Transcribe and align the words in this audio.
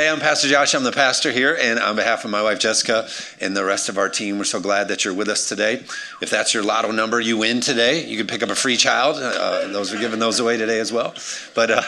Hey, 0.00 0.08
I'm 0.08 0.20
Pastor 0.20 0.46
Josh. 0.46 0.76
I'm 0.76 0.84
the 0.84 0.92
pastor 0.92 1.32
here, 1.32 1.58
and 1.60 1.80
on 1.80 1.96
behalf 1.96 2.24
of 2.24 2.30
my 2.30 2.40
wife 2.40 2.60
Jessica 2.60 3.08
and 3.40 3.56
the 3.56 3.64
rest 3.64 3.88
of 3.88 3.98
our 3.98 4.08
team, 4.08 4.38
we're 4.38 4.44
so 4.44 4.60
glad 4.60 4.86
that 4.86 5.04
you're 5.04 5.12
with 5.12 5.28
us 5.28 5.48
today. 5.48 5.82
If 6.22 6.30
that's 6.30 6.54
your 6.54 6.62
lotto 6.62 6.92
number, 6.92 7.18
you 7.18 7.36
win 7.36 7.60
today. 7.60 8.06
You 8.06 8.16
can 8.16 8.28
pick 8.28 8.44
up 8.44 8.48
a 8.48 8.54
free 8.54 8.76
child. 8.76 9.16
Uh, 9.16 9.66
those 9.66 9.92
are 9.92 9.98
giving 9.98 10.20
those 10.20 10.38
away 10.38 10.56
today 10.56 10.78
as 10.78 10.92
well. 10.92 11.14
But 11.52 11.72
uh, 11.72 11.82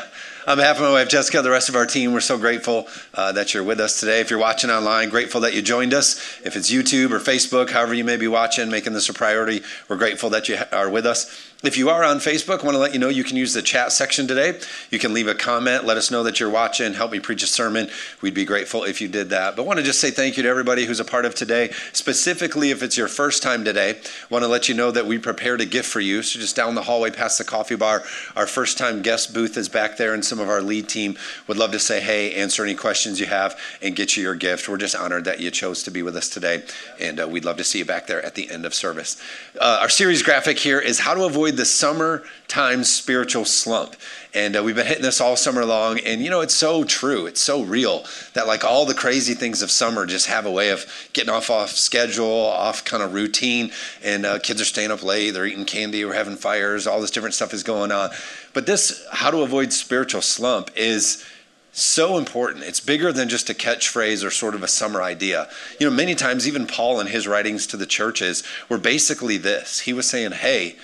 on 0.48 0.56
behalf 0.56 0.78
of 0.78 0.82
my 0.82 0.90
wife 0.90 1.08
Jessica, 1.08 1.40
the 1.40 1.50
rest 1.50 1.68
of 1.68 1.76
our 1.76 1.86
team, 1.86 2.12
we're 2.12 2.18
so 2.18 2.36
grateful 2.36 2.88
uh, 3.14 3.30
that 3.30 3.54
you're 3.54 3.62
with 3.62 3.78
us 3.78 4.00
today. 4.00 4.20
If 4.20 4.28
you're 4.28 4.40
watching 4.40 4.70
online, 4.70 5.08
grateful 5.10 5.42
that 5.42 5.54
you 5.54 5.62
joined 5.62 5.94
us. 5.94 6.40
If 6.44 6.56
it's 6.56 6.68
YouTube 6.68 7.12
or 7.12 7.20
Facebook, 7.20 7.70
however 7.70 7.94
you 7.94 8.02
may 8.02 8.16
be 8.16 8.26
watching, 8.26 8.70
making 8.70 8.92
this 8.92 9.08
a 9.08 9.14
priority, 9.14 9.62
we're 9.88 9.98
grateful 9.98 10.30
that 10.30 10.48
you 10.48 10.58
are 10.72 10.90
with 10.90 11.06
us. 11.06 11.49
If 11.62 11.76
you 11.76 11.90
are 11.90 12.02
on 12.02 12.20
Facebook, 12.20 12.60
I 12.60 12.64
want 12.64 12.74
to 12.74 12.78
let 12.78 12.94
you 12.94 12.98
know 12.98 13.10
you 13.10 13.22
can 13.22 13.36
use 13.36 13.52
the 13.52 13.60
chat 13.60 13.92
section 13.92 14.26
today. 14.26 14.58
You 14.90 14.98
can 14.98 15.12
leave 15.12 15.28
a 15.28 15.34
comment, 15.34 15.84
let 15.84 15.98
us 15.98 16.10
know 16.10 16.22
that 16.22 16.40
you're 16.40 16.48
watching, 16.48 16.94
help 16.94 17.12
me 17.12 17.20
preach 17.20 17.42
a 17.42 17.46
sermon. 17.46 17.90
We'd 18.22 18.32
be 18.32 18.46
grateful 18.46 18.84
if 18.84 19.02
you 19.02 19.08
did 19.08 19.28
that. 19.28 19.56
But 19.56 19.64
I 19.64 19.66
want 19.66 19.78
to 19.78 19.84
just 19.84 20.00
say 20.00 20.10
thank 20.10 20.38
you 20.38 20.42
to 20.42 20.48
everybody 20.48 20.86
who's 20.86 21.00
a 21.00 21.04
part 21.04 21.26
of 21.26 21.34
today. 21.34 21.70
Specifically, 21.92 22.70
if 22.70 22.82
it's 22.82 22.96
your 22.96 23.08
first 23.08 23.42
time 23.42 23.62
today, 23.62 23.90
I 23.90 24.26
want 24.30 24.42
to 24.42 24.48
let 24.48 24.70
you 24.70 24.74
know 24.74 24.90
that 24.90 25.04
we 25.04 25.18
prepared 25.18 25.60
a 25.60 25.66
gift 25.66 25.86
for 25.86 26.00
you. 26.00 26.22
So 26.22 26.40
just 26.40 26.56
down 26.56 26.74
the 26.74 26.82
hallway 26.82 27.10
past 27.10 27.36
the 27.36 27.44
coffee 27.44 27.76
bar, 27.76 28.04
our 28.36 28.46
first 28.46 28.78
time 28.78 29.02
guest 29.02 29.34
booth 29.34 29.58
is 29.58 29.68
back 29.68 29.98
there, 29.98 30.14
and 30.14 30.24
some 30.24 30.40
of 30.40 30.48
our 30.48 30.62
lead 30.62 30.88
team 30.88 31.18
would 31.46 31.58
love 31.58 31.72
to 31.72 31.78
say 31.78 32.00
hey, 32.00 32.32
answer 32.36 32.64
any 32.64 32.74
questions 32.74 33.20
you 33.20 33.26
have, 33.26 33.60
and 33.82 33.94
get 33.94 34.16
you 34.16 34.22
your 34.22 34.34
gift. 34.34 34.66
We're 34.66 34.78
just 34.78 34.96
honored 34.96 35.26
that 35.26 35.40
you 35.40 35.50
chose 35.50 35.82
to 35.82 35.90
be 35.90 36.02
with 36.02 36.16
us 36.16 36.30
today, 36.30 36.62
and 36.98 37.20
uh, 37.20 37.28
we'd 37.28 37.44
love 37.44 37.58
to 37.58 37.64
see 37.64 37.80
you 37.80 37.84
back 37.84 38.06
there 38.06 38.24
at 38.24 38.34
the 38.34 38.50
end 38.50 38.64
of 38.64 38.72
service. 38.72 39.20
Uh, 39.60 39.80
our 39.82 39.90
series 39.90 40.22
graphic 40.22 40.58
here 40.58 40.80
is 40.80 40.98
how 40.98 41.12
to 41.12 41.24
avoid 41.24 41.49
avoid 41.50 41.58
the 41.58 41.64
summertime 41.64 42.84
spiritual 42.84 43.44
slump. 43.44 43.96
And 44.32 44.56
uh, 44.56 44.62
we've 44.62 44.76
been 44.76 44.86
hitting 44.86 45.02
this 45.02 45.20
all 45.20 45.36
summer 45.36 45.64
long. 45.64 45.98
And, 45.98 46.22
you 46.22 46.30
know, 46.30 46.40
it's 46.40 46.54
so 46.54 46.84
true. 46.84 47.26
It's 47.26 47.40
so 47.40 47.62
real 47.62 48.04
that, 48.34 48.46
like, 48.46 48.64
all 48.64 48.86
the 48.86 48.94
crazy 48.94 49.34
things 49.34 49.62
of 49.62 49.70
summer 49.70 50.06
just 50.06 50.26
have 50.26 50.46
a 50.46 50.50
way 50.50 50.70
of 50.70 50.86
getting 51.12 51.30
off 51.30 51.50
off 51.50 51.70
schedule, 51.70 52.30
off 52.30 52.84
kind 52.84 53.02
of 53.02 53.12
routine. 53.12 53.72
And 54.02 54.24
uh, 54.24 54.38
kids 54.38 54.60
are 54.60 54.64
staying 54.64 54.92
up 54.92 55.02
late, 55.02 55.30
they're 55.30 55.46
eating 55.46 55.64
candy, 55.64 56.04
we're 56.04 56.14
having 56.14 56.36
fires, 56.36 56.86
all 56.86 57.00
this 57.00 57.10
different 57.10 57.34
stuff 57.34 57.52
is 57.52 57.62
going 57.62 57.90
on. 57.90 58.10
But 58.52 58.66
this, 58.66 59.04
how 59.10 59.30
to 59.30 59.42
avoid 59.42 59.72
spiritual 59.72 60.22
slump, 60.22 60.70
is 60.76 61.24
so 61.72 62.18
important. 62.18 62.64
It's 62.64 62.80
bigger 62.80 63.12
than 63.12 63.28
just 63.28 63.50
a 63.50 63.54
catchphrase 63.54 64.24
or 64.24 64.30
sort 64.30 64.54
of 64.54 64.62
a 64.62 64.68
summer 64.68 65.02
idea. 65.02 65.48
You 65.78 65.88
know, 65.88 65.94
many 65.94 66.14
times, 66.14 66.46
even 66.46 66.66
Paul 66.66 67.00
in 67.00 67.06
his 67.06 67.28
writings 67.28 67.66
to 67.68 67.76
the 67.76 67.86
churches 67.86 68.42
were 68.68 68.78
basically 68.78 69.36
this. 69.36 69.80
He 69.80 69.92
was 69.92 70.08
saying, 70.08 70.32
hey, 70.32 70.76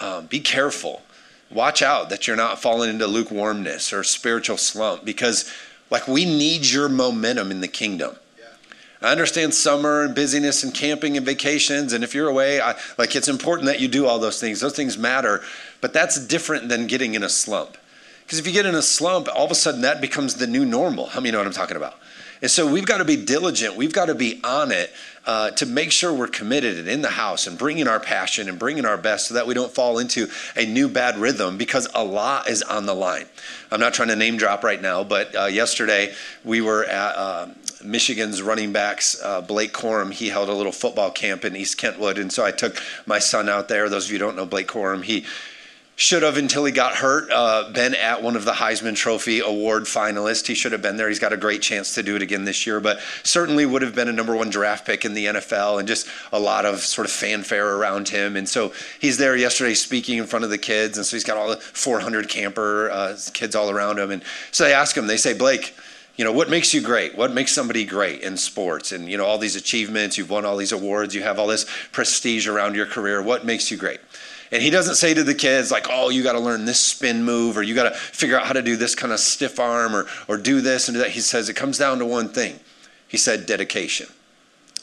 um, 0.00 0.26
be 0.26 0.40
careful. 0.40 1.02
Watch 1.50 1.82
out 1.82 2.10
that 2.10 2.26
you're 2.26 2.36
not 2.36 2.60
falling 2.60 2.90
into 2.90 3.06
lukewarmness 3.06 3.92
or 3.92 4.02
spiritual 4.02 4.56
slump 4.56 5.04
because, 5.04 5.50
like, 5.90 6.08
we 6.08 6.24
need 6.24 6.66
your 6.66 6.88
momentum 6.88 7.50
in 7.50 7.60
the 7.60 7.68
kingdom. 7.68 8.16
I 9.02 9.12
understand 9.12 9.54
summer 9.54 10.02
and 10.02 10.14
busyness 10.14 10.64
and 10.64 10.72
camping 10.72 11.16
and 11.16 11.24
vacations. 11.24 11.92
And 11.92 12.02
if 12.02 12.14
you're 12.14 12.28
away, 12.28 12.60
I, 12.60 12.74
like 12.98 13.14
it's 13.14 13.28
important 13.28 13.66
that 13.66 13.78
you 13.78 13.88
do 13.88 14.06
all 14.06 14.18
those 14.18 14.40
things. 14.40 14.60
Those 14.60 14.74
things 14.74 14.96
matter. 14.96 15.42
But 15.80 15.92
that's 15.92 16.18
different 16.26 16.68
than 16.68 16.86
getting 16.86 17.14
in 17.14 17.22
a 17.22 17.28
slump. 17.28 17.76
Because 18.24 18.38
if 18.38 18.46
you 18.46 18.52
get 18.52 18.66
in 18.66 18.74
a 18.74 18.82
slump, 18.82 19.28
all 19.32 19.44
of 19.44 19.50
a 19.50 19.54
sudden 19.54 19.82
that 19.82 20.00
becomes 20.00 20.34
the 20.34 20.46
new 20.46 20.64
normal. 20.64 21.06
How 21.06 21.20
many 21.20 21.28
you 21.28 21.32
know 21.32 21.38
what 21.38 21.46
I'm 21.46 21.52
talking 21.52 21.76
about? 21.76 21.94
And 22.42 22.50
so 22.50 22.70
we've 22.70 22.86
got 22.86 22.98
to 22.98 23.04
be 23.04 23.16
diligent. 23.16 23.76
We've 23.76 23.92
got 23.92 24.06
to 24.06 24.14
be 24.14 24.40
on 24.42 24.72
it 24.72 24.92
uh, 25.26 25.50
to 25.50 25.66
make 25.66 25.90
sure 25.90 26.12
we're 26.12 26.28
committed 26.28 26.78
and 26.78 26.88
in 26.88 27.02
the 27.02 27.10
house 27.10 27.46
and 27.46 27.58
bringing 27.58 27.88
our 27.88 28.00
passion 28.00 28.48
and 28.48 28.58
bringing 28.58 28.84
our 28.84 28.96
best 28.96 29.26
so 29.26 29.34
that 29.34 29.46
we 29.46 29.54
don't 29.54 29.72
fall 29.72 29.98
into 29.98 30.28
a 30.54 30.64
new 30.64 30.88
bad 30.88 31.18
rhythm 31.18 31.58
because 31.58 31.88
a 31.94 32.04
lot 32.04 32.48
is 32.48 32.62
on 32.62 32.86
the 32.86 32.94
line. 32.94 33.26
I'm 33.70 33.80
not 33.80 33.92
trying 33.92 34.08
to 34.08 34.16
name 34.16 34.36
drop 34.36 34.62
right 34.62 34.80
now, 34.80 35.02
but 35.02 35.34
uh, 35.34 35.46
yesterday 35.46 36.14
we 36.44 36.60
were 36.60 36.84
at 36.84 37.16
uh, 37.16 37.48
Michigan's 37.82 38.40
running 38.40 38.72
backs, 38.72 39.20
uh, 39.22 39.40
Blake 39.40 39.72
Corum. 39.72 40.12
He 40.12 40.28
held 40.28 40.48
a 40.48 40.54
little 40.54 40.72
football 40.72 41.10
camp 41.10 41.44
in 41.44 41.56
East 41.56 41.76
Kentwood. 41.76 42.18
And 42.18 42.32
so 42.32 42.44
I 42.44 42.52
took 42.52 42.80
my 43.04 43.18
son 43.18 43.48
out 43.48 43.68
there. 43.68 43.88
Those 43.88 44.06
of 44.06 44.12
you 44.12 44.18
don't 44.18 44.36
know 44.36 44.46
Blake 44.46 44.68
Corum, 44.68 45.02
he 45.02 45.24
should 45.98 46.22
have 46.22 46.36
until 46.36 46.66
he 46.66 46.72
got 46.72 46.94
hurt 46.94 47.30
uh, 47.32 47.70
been 47.72 47.94
at 47.94 48.22
one 48.22 48.36
of 48.36 48.44
the 48.44 48.52
heisman 48.52 48.94
trophy 48.94 49.40
award 49.40 49.84
finalists. 49.84 50.46
He 50.46 50.54
should 50.54 50.72
have 50.72 50.82
been 50.82 50.98
there. 50.98 51.08
He's 51.08 51.18
got 51.18 51.32
a 51.32 51.38
great 51.38 51.62
chance 51.62 51.94
to 51.94 52.02
do 52.02 52.14
it 52.14 52.22
again 52.22 52.44
this 52.44 52.66
year 52.66 52.80
but 52.80 53.00
certainly 53.22 53.64
would 53.64 53.80
have 53.80 53.94
been 53.94 54.08
a 54.08 54.12
number 54.12 54.36
one 54.36 54.50
draft 54.50 54.86
pick 54.86 55.06
in 55.06 55.14
the 55.14 55.24
nfl 55.24 55.78
and 55.78 55.88
just 55.88 56.06
a 56.32 56.38
lot 56.38 56.66
of 56.66 56.80
sort 56.80 57.06
of 57.06 57.12
fanfare 57.12 57.76
around 57.76 58.10
him. 58.10 58.36
And 58.36 58.46
so 58.46 58.74
he's 59.00 59.16
there 59.16 59.34
yesterday 59.36 59.72
speaking 59.72 60.18
in 60.18 60.26
front 60.26 60.44
of 60.44 60.50
the 60.50 60.58
kids 60.58 60.98
and 60.98 61.06
so 61.06 61.16
he's 61.16 61.24
got 61.24 61.38
all 61.38 61.48
the 61.48 61.56
400 61.56 62.28
camper 62.28 62.90
uh, 62.90 63.16
kids 63.32 63.56
all 63.56 63.70
around 63.70 63.98
him. 63.98 64.10
And 64.10 64.22
so 64.52 64.64
they 64.64 64.74
ask 64.74 64.94
him 64.94 65.06
they 65.06 65.16
say 65.16 65.32
blake 65.32 65.74
you 66.16 66.24
know 66.24 66.32
what 66.32 66.48
makes 66.48 66.72
you 66.72 66.80
great? 66.80 67.16
What 67.16 67.32
makes 67.32 67.54
somebody 67.54 67.84
great 67.84 68.22
in 68.22 68.36
sports? 68.36 68.92
And 68.92 69.10
you 69.10 69.16
know 69.16 69.24
all 69.24 69.38
these 69.38 69.56
achievements 69.56 70.18
you've 70.18 70.30
won 70.30 70.44
all 70.44 70.58
these 70.58 70.72
awards 70.72 71.14
you 71.14 71.22
have 71.22 71.38
all 71.38 71.46
this 71.46 71.64
prestige 71.92 72.46
around 72.46 72.74
your 72.74 72.86
career. 72.86 73.22
What 73.22 73.46
makes 73.46 73.70
you 73.70 73.78
great 73.78 74.00
and 74.52 74.62
he 74.62 74.70
doesn't 74.70 74.94
say 74.96 75.14
to 75.14 75.24
the 75.24 75.34
kids, 75.34 75.70
like, 75.70 75.86
oh, 75.90 76.08
you 76.10 76.22
got 76.22 76.32
to 76.32 76.40
learn 76.40 76.64
this 76.64 76.80
spin 76.80 77.24
move, 77.24 77.56
or 77.56 77.62
you 77.62 77.74
got 77.74 77.92
to 77.92 77.98
figure 77.98 78.38
out 78.38 78.46
how 78.46 78.52
to 78.52 78.62
do 78.62 78.76
this 78.76 78.94
kind 78.94 79.12
of 79.12 79.20
stiff 79.20 79.58
arm, 79.58 79.94
or, 79.94 80.06
or 80.28 80.36
do 80.36 80.60
this 80.60 80.88
and 80.88 80.96
do 80.96 81.02
that. 81.02 81.10
He 81.10 81.20
says 81.20 81.48
it 81.48 81.56
comes 81.56 81.78
down 81.78 81.98
to 81.98 82.06
one 82.06 82.28
thing. 82.28 82.60
He 83.08 83.16
said, 83.16 83.46
dedication. 83.46 84.08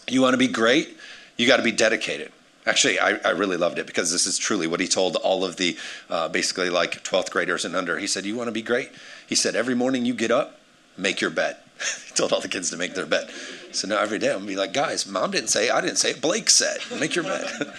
You 0.08 0.22
want 0.22 0.34
to 0.34 0.38
be 0.38 0.48
great? 0.48 0.98
You 1.38 1.48
got 1.48 1.58
to 1.58 1.64
be 1.64 1.72
dedicated. 1.72 2.32
Actually, 2.66 3.00
I, 3.00 3.18
I, 3.26 3.32
really 3.32 3.58
loved 3.58 3.78
it 3.78 3.88
because 3.88 4.12
this 4.12 4.26
is 4.26 4.38
truly 4.38 4.68
what 4.68 4.80
he 4.80 4.88
told 4.88 5.18
all 5.18 5.44
of 5.44 5.58
the 5.58 5.78
uh, 6.10 6.30
basically 6.30 6.70
like 6.70 7.04
12th 7.04 7.30
graders 7.30 7.66
and 7.66 7.76
under. 7.76 7.98
He 7.98 8.08
said, 8.08 8.26
You 8.26 8.38
want 8.38 8.48
to 8.48 8.54
be 8.54 8.62
great? 8.62 8.90
He 9.28 9.36
said, 9.36 9.56
Every 9.56 9.76
morning 9.76 10.06
you 10.06 10.14
get 10.14 10.32
up, 10.32 10.60
make 10.98 11.20
your 11.20 11.30
bed. 11.30 11.58
he 12.08 12.14
told 12.14 12.32
all 12.32 12.40
the 12.40 12.48
kids 12.48 12.70
to 12.70 12.78
make 12.78 12.94
their 12.94 13.06
bed. 13.06 13.30
So 13.74 13.88
now 13.88 14.00
every 14.00 14.18
day 14.18 14.28
I'm 14.28 14.36
going 14.36 14.48
to 14.48 14.54
be 14.54 14.56
like, 14.56 14.72
Guys, 14.72 15.06
mom 15.06 15.32
didn't 15.32 15.50
say. 15.50 15.70
I 15.70 15.82
didn't 15.82 15.98
say 15.98 16.12
it. 16.12 16.22
Blake 16.22 16.50
said, 16.50 16.78
Make 17.00 17.16
your 17.16 17.26
bed. 17.26 17.46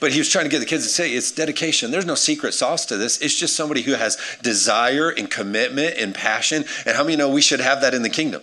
but 0.00 0.12
he 0.12 0.18
was 0.18 0.28
trying 0.28 0.44
to 0.44 0.50
get 0.50 0.60
the 0.60 0.66
kids 0.66 0.84
to 0.84 0.90
say 0.90 1.10
it's 1.12 1.32
dedication. 1.32 1.90
There's 1.90 2.06
no 2.06 2.14
secret 2.14 2.52
sauce 2.54 2.86
to 2.86 2.96
this. 2.96 3.18
It's 3.20 3.38
just 3.38 3.56
somebody 3.56 3.82
who 3.82 3.92
has 3.92 4.18
desire 4.42 5.10
and 5.10 5.30
commitment 5.30 5.96
and 5.96 6.14
passion. 6.14 6.64
And 6.84 6.96
how 6.96 7.04
many 7.04 7.16
know 7.16 7.30
we 7.30 7.40
should 7.40 7.60
have 7.60 7.80
that 7.80 7.94
in 7.94 8.02
the 8.02 8.10
kingdom? 8.10 8.42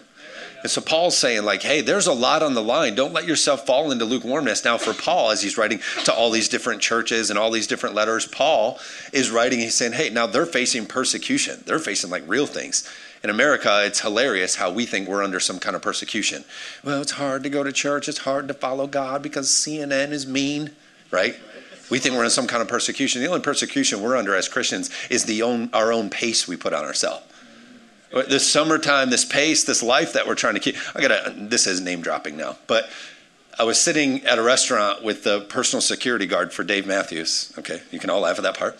And 0.63 0.71
so 0.71 0.79
Paul's 0.79 1.17
saying, 1.17 1.43
like, 1.43 1.61
hey, 1.61 1.81
there's 1.81 2.07
a 2.07 2.13
lot 2.13 2.41
on 2.41 2.53
the 2.53 2.63
line. 2.63 2.95
Don't 2.95 3.11
let 3.11 3.27
yourself 3.27 3.65
fall 3.65 3.91
into 3.91 4.05
lukewarmness. 4.05 4.63
Now, 4.63 4.77
for 4.77 4.93
Paul, 4.93 5.31
as 5.31 5.41
he's 5.41 5.57
writing 5.57 5.81
to 6.05 6.13
all 6.13 6.31
these 6.31 6.47
different 6.47 6.81
churches 6.81 7.29
and 7.29 7.37
all 7.37 7.51
these 7.51 7.67
different 7.67 7.95
letters, 7.95 8.25
Paul 8.25 8.79
is 9.11 9.29
writing, 9.29 9.59
he's 9.59 9.75
saying, 9.75 9.91
hey, 9.91 10.09
now 10.09 10.25
they're 10.25 10.45
facing 10.45 10.85
persecution. 10.85 11.63
They're 11.65 11.79
facing 11.79 12.09
like 12.09 12.23
real 12.27 12.45
things. 12.45 12.89
In 13.25 13.29
America, 13.29 13.83
it's 13.85 13.99
hilarious 13.99 14.55
how 14.55 14.71
we 14.71 14.85
think 14.85 15.09
we're 15.09 15.23
under 15.23 15.39
some 15.41 15.59
kind 15.59 15.75
of 15.75 15.81
persecution. 15.81 16.45
Well, 16.81 17.01
it's 17.01 17.11
hard 17.11 17.43
to 17.43 17.49
go 17.49 17.63
to 17.63 17.73
church. 17.73 18.07
It's 18.07 18.19
hard 18.19 18.47
to 18.47 18.53
follow 18.53 18.87
God 18.87 19.21
because 19.21 19.49
CNN 19.49 20.11
is 20.11 20.25
mean, 20.25 20.71
right? 21.13 21.35
We 21.89 21.99
think 21.99 22.15
we're 22.15 22.23
in 22.23 22.29
some 22.29 22.47
kind 22.47 22.61
of 22.61 22.67
persecution. 22.67 23.21
The 23.21 23.27
only 23.27 23.41
persecution 23.41 24.01
we're 24.01 24.17
under 24.17 24.35
as 24.35 24.49
Christians 24.49 24.89
is 25.09 25.25
the 25.25 25.43
own, 25.43 25.69
our 25.73 25.93
own 25.93 26.09
pace 26.09 26.47
we 26.47 26.57
put 26.57 26.73
on 26.73 26.83
ourselves. 26.83 27.25
This 28.11 28.51
summertime, 28.51 29.09
this 29.09 29.25
pace, 29.25 29.63
this 29.63 29.81
life 29.81 30.13
that 30.13 30.27
we're 30.27 30.35
trying 30.35 30.53
to 30.53 30.59
keep. 30.59 30.75
I 30.95 31.01
gotta. 31.01 31.33
This 31.35 31.65
is 31.65 31.81
name 31.81 32.01
dropping 32.01 32.37
now, 32.37 32.57
but 32.67 32.89
I 33.57 33.63
was 33.63 33.79
sitting 33.79 34.23
at 34.25 34.37
a 34.37 34.43
restaurant 34.43 35.03
with 35.03 35.23
the 35.23 35.41
personal 35.41 35.81
security 35.81 36.27
guard 36.27 36.53
for 36.53 36.63
Dave 36.63 36.85
Matthews. 36.85 37.51
Okay, 37.57 37.81
you 37.91 37.99
can 37.99 38.11
all 38.11 38.21
laugh 38.21 38.37
at 38.37 38.43
that 38.43 38.57
part. 38.57 38.79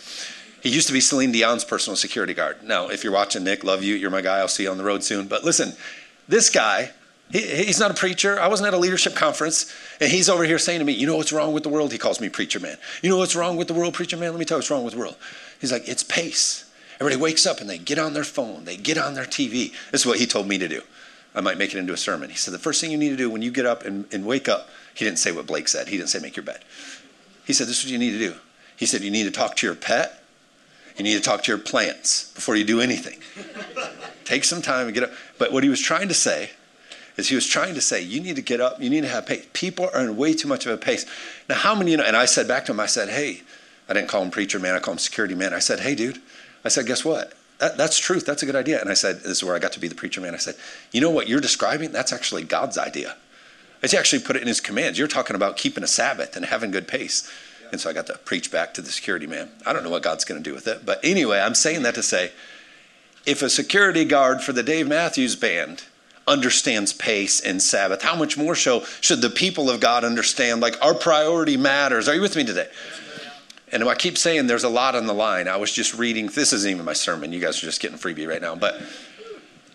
He 0.62 0.70
used 0.70 0.88
to 0.88 0.94
be 0.94 1.02
Celine 1.02 1.32
Dion's 1.32 1.64
personal 1.64 1.98
security 1.98 2.34
guard. 2.34 2.64
Now, 2.64 2.90
if 2.90 3.04
you're 3.04 3.12
watching, 3.12 3.44
Nick, 3.44 3.64
love 3.64 3.84
you. 3.84 3.96
You're 3.96 4.12
my 4.12 4.22
guy. 4.22 4.38
I'll 4.38 4.48
see 4.48 4.64
you 4.64 4.72
on 4.72 4.78
the 4.78 4.84
road 4.84 5.04
soon. 5.04 5.28
But 5.28 5.44
listen, 5.44 5.74
this 6.28 6.50
guy 6.50 6.92
he, 7.34 7.66
he's 7.66 7.80
not 7.80 7.90
a 7.90 7.96
preacher. 7.96 8.40
I 8.40 8.48
wasn't 8.48 8.68
at 8.68 8.76
a 8.76 8.78
leadership 8.78 9.16
conference, 9.16 9.74
and 10.00 10.10
he's 10.10 10.30
over 10.30 10.44
here 10.44 10.60
saying 10.60 10.80
to 10.80 10.86
me, 10.86 10.94
You 10.94 11.08
know 11.08 11.18
what's 11.18 11.34
wrong 11.34 11.52
with 11.52 11.64
the 11.64 11.70
world? 11.70 11.92
He 11.92 11.98
calls 11.98 12.22
me 12.22 12.30
preacher 12.30 12.60
man. 12.60 12.78
You 13.02 13.10
know 13.10 13.18
what's 13.18 13.36
wrong 13.36 13.58
with 13.58 13.68
the 13.68 13.74
world, 13.74 13.96
preacher 13.96 14.16
man? 14.16 14.30
Let 14.30 14.40
me 14.40 14.46
tell 14.46 14.58
you 14.58 14.60
what's 14.60 14.70
wrong 14.70 14.84
with 14.84 14.94
the 14.94 15.00
world. 15.00 15.18
He's 15.60 15.72
like, 15.72 15.90
It's 15.90 16.04
pace. 16.04 16.70
Everybody 17.02 17.20
wakes 17.20 17.48
up 17.48 17.60
and 17.60 17.68
they 17.68 17.80
get 17.80 17.98
on 17.98 18.14
their 18.14 18.24
phone, 18.24 18.66
they 18.66 18.78
get 18.78 19.00
on 19.00 19.16
their 19.16 19.26
TV. 19.26 19.74
This 19.92 20.02
is 20.02 20.06
what 20.06 20.20
he 20.20 20.28
told 20.28 20.48
me 20.48 20.60
to 20.60 20.68
do. 20.68 20.84
I 21.36 21.42
might 21.42 21.58
make 21.58 21.74
it 21.74 21.80
into 21.80 21.92
a 21.92 21.98
sermon. 21.98 22.30
He 22.30 22.36
said, 22.36 22.54
The 22.54 22.60
first 22.60 22.80
thing 22.80 22.92
you 22.92 22.98
need 23.00 23.10
to 23.10 23.18
do 23.18 23.32
when 23.32 23.42
you 23.42 23.50
get 23.50 23.66
up 23.66 23.84
and, 23.84 24.06
and 24.14 24.26
wake 24.28 24.48
up, 24.48 24.70
he 24.94 25.04
didn't 25.04 25.18
say 25.18 25.32
what 25.32 25.48
Blake 25.48 25.68
said. 25.68 25.88
He 25.88 25.98
didn't 25.98 26.10
say 26.10 26.20
make 26.20 26.36
your 26.36 26.46
bed. 26.46 26.64
He 27.46 27.54
said, 27.54 27.68
This 27.68 27.80
is 27.80 27.86
what 27.86 27.92
you 27.92 27.98
need 27.98 28.12
to 28.12 28.20
do. 28.20 28.36
He 28.78 28.86
said, 28.86 29.02
You 29.02 29.10
need 29.10 29.24
to 29.24 29.32
talk 29.32 29.56
to 29.56 29.66
your 29.66 29.76
pet. 29.76 30.24
You 30.98 31.04
need 31.04 31.16
to 31.16 31.22
talk 31.22 31.42
to 31.44 31.52
your 31.52 31.58
plants 31.58 32.32
before 32.36 32.56
you 32.56 32.64
do 32.64 32.80
anything. 32.80 33.20
Take 34.26 34.44
some 34.44 34.62
time 34.62 34.86
and 34.86 34.94
get 34.94 35.04
up. 35.04 35.12
But 35.40 35.52
what 35.52 35.64
he 35.64 35.70
was 35.70 35.82
trying 35.82 36.08
to 36.10 36.14
say 36.14 36.52
is 37.18 37.30
he 37.30 37.36
was 37.36 37.48
trying 37.48 37.76
to 37.76 37.82
say, 37.82 38.02
you 38.02 38.22
need 38.22 38.36
to 38.36 38.42
get 38.42 38.60
up, 38.60 38.82
you 38.82 38.90
need 38.90 39.02
to 39.02 39.08
have 39.08 39.26
pace. 39.26 39.46
People 39.54 39.90
are 39.94 40.02
in 40.02 40.18
way 40.18 40.34
too 40.34 40.48
much 40.48 40.66
of 40.66 40.72
a 40.72 40.78
pace. 40.78 41.06
Now, 41.48 41.56
how 41.56 41.76
many, 41.76 41.92
you 41.92 41.98
know, 41.98 42.04
and 42.04 42.16
I 42.16 42.26
said 42.26 42.48
back 42.48 42.66
to 42.66 42.72
him, 42.72 42.80
I 42.80 42.88
said, 42.88 43.10
hey, 43.10 43.42
I 43.88 43.94
didn't 43.94 44.08
call 44.08 44.24
him 44.24 44.32
preacher 44.32 44.60
man, 44.60 44.76
I 44.76 44.80
call 44.80 44.94
him 44.94 44.98
security 44.98 45.36
man. 45.36 45.54
I 45.54 45.60
said, 45.60 45.80
hey, 45.82 45.96
dude, 45.96 46.22
I 46.66 46.70
said, 46.70 46.86
guess 46.86 47.04
what? 47.06 47.34
That, 47.60 47.78
that's 47.78 48.00
truth. 48.00 48.26
That's 48.26 48.42
a 48.44 48.46
good 48.46 48.56
idea. 48.56 48.82
And 48.82 48.90
I 48.90 48.94
said, 48.94 49.18
this 49.18 49.38
is 49.38 49.44
where 49.44 49.56
I 49.56 49.60
got 49.60 49.74
to 49.74 49.80
be 49.80 49.88
the 49.88 49.96
preacher 49.96 50.22
man. 50.22 50.34
I 50.34 50.38
said, 50.38 50.56
you 50.92 51.02
know 51.02 51.12
what 51.12 51.28
you're 51.28 51.42
describing? 51.42 51.92
That's 51.92 52.12
actually 52.12 52.44
God's 52.44 52.78
idea. 52.78 53.16
As 53.82 53.92
He 53.92 53.98
actually 53.98 54.22
put 54.22 54.36
it 54.36 54.42
in 54.42 54.48
his 54.48 54.62
commands. 54.62 54.98
You're 54.98 55.08
talking 55.08 55.36
about 55.36 55.58
keeping 55.58 55.84
a 55.84 55.88
Sabbath 55.88 56.36
and 56.36 56.46
having 56.46 56.72
good 56.72 56.88
pace. 56.88 57.30
And 57.72 57.82
so 57.82 57.90
I 57.90 57.94
got 57.94 58.08
to 58.08 58.18
preach 58.20 58.52
back 58.52 58.74
to 58.76 58.82
the 58.82 58.92
security 58.92 59.28
man. 59.28 59.50
I 59.66 59.74
don't 59.74 59.84
know 59.84 59.90
what 59.90 60.04
God's 60.04 60.26
going 60.26 60.42
to 60.42 60.50
do 60.50 60.54
with 60.54 60.68
it. 60.68 60.86
But 60.86 61.00
anyway, 61.04 61.40
I'm 61.40 61.56
saying 61.56 61.84
that 61.84 61.96
to 61.96 62.04
say 62.04 62.32
if 63.26 63.42
a 63.42 63.50
security 63.50 64.06
guard 64.06 64.42
for 64.42 64.54
the 64.54 64.64
Dave 64.64 64.88
Matthews 64.88 65.36
Band 65.36 65.84
understands 66.28 66.94
pace 66.94 67.42
and 67.42 67.62
Sabbath, 67.62 68.02
how 68.02 68.16
much 68.16 68.38
more 68.38 68.56
so 68.56 68.84
should 69.02 69.22
the 69.22 69.30
people 69.30 69.70
of 69.70 69.80
God 69.80 70.04
understand 70.04 70.62
like 70.62 70.82
our 70.82 70.94
priority 70.94 71.58
matters? 71.58 72.08
Are 72.08 72.16
you 72.16 72.22
with 72.22 72.36
me 72.36 72.46
today? 72.46 72.70
And 73.72 73.84
I 73.84 73.96
keep 73.96 74.18
saying 74.18 74.48
there's 74.48 74.64
a 74.64 74.70
lot 74.70 74.96
on 74.96 75.08
the 75.08 75.14
line. 75.14 75.48
I 75.48 75.58
was 75.58 75.72
just 75.72 75.96
reading, 75.96 76.28
this 76.28 76.54
isn't 76.54 76.70
even 76.70 76.86
my 76.86 76.94
sermon. 76.94 77.34
You 77.34 77.40
guys 77.40 77.58
are 77.58 77.66
just 77.66 77.82
getting 77.82 77.98
freebie 77.98 78.28
right 78.28 78.42
now. 78.42 78.56
But 78.56 78.80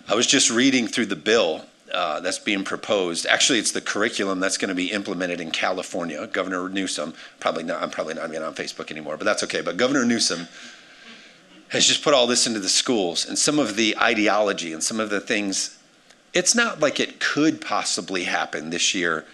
I 0.08 0.14
was 0.14 0.26
just 0.26 0.50
reading 0.50 0.86
through 0.86 1.06
the 1.06 1.16
bill 1.16 1.64
uh, 1.92 2.20
that's 2.20 2.38
being 2.38 2.64
proposed. 2.64 3.26
Actually, 3.26 3.58
it's 3.58 3.72
the 3.72 3.80
curriculum 3.80 4.40
that's 4.40 4.56
going 4.56 4.68
to 4.68 4.74
be 4.74 4.92
implemented 4.92 5.40
in 5.40 5.50
California. 5.50 6.26
Governor 6.28 6.68
Newsom, 6.68 7.12
probably 7.40 7.64
not, 7.64 7.82
I'm 7.82 7.90
probably 7.90 8.14
not 8.14 8.28
even 8.30 8.42
on 8.42 8.54
Facebook 8.54 8.90
anymore, 8.90 9.16
but 9.16 9.24
that's 9.24 9.42
okay. 9.44 9.62
But 9.62 9.76
Governor 9.76 10.04
Newsom 10.04 10.48
has 11.70 11.86
just 11.86 12.04
put 12.04 12.14
all 12.14 12.26
this 12.26 12.46
into 12.46 12.60
the 12.60 12.68
schools 12.68 13.26
and 13.26 13.38
some 13.38 13.58
of 13.58 13.76
the 13.76 13.98
ideology 13.98 14.72
and 14.72 14.82
some 14.82 15.00
of 15.00 15.10
the 15.10 15.20
things. 15.20 15.77
It's 16.38 16.54
not 16.54 16.78
like 16.78 17.00
it 17.00 17.18
could 17.18 17.60
possibly 17.60 18.22
happen 18.22 18.70
this 18.70 18.94
year, 18.94 19.24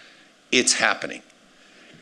it's 0.51 0.73
happening. 0.73 1.21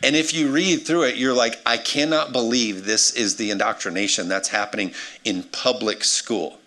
And 0.02 0.16
if 0.16 0.34
you 0.34 0.50
read 0.50 0.88
through 0.88 1.04
it, 1.04 1.18
you're 1.18 1.34
like, 1.34 1.60
I 1.66 1.76
cannot 1.76 2.32
believe 2.32 2.86
this 2.86 3.12
is 3.12 3.36
the 3.36 3.52
indoctrination 3.52 4.30
that's 4.30 4.48
happening 4.48 4.94
in 5.26 5.44
public 5.44 6.06
school. 6.06 6.58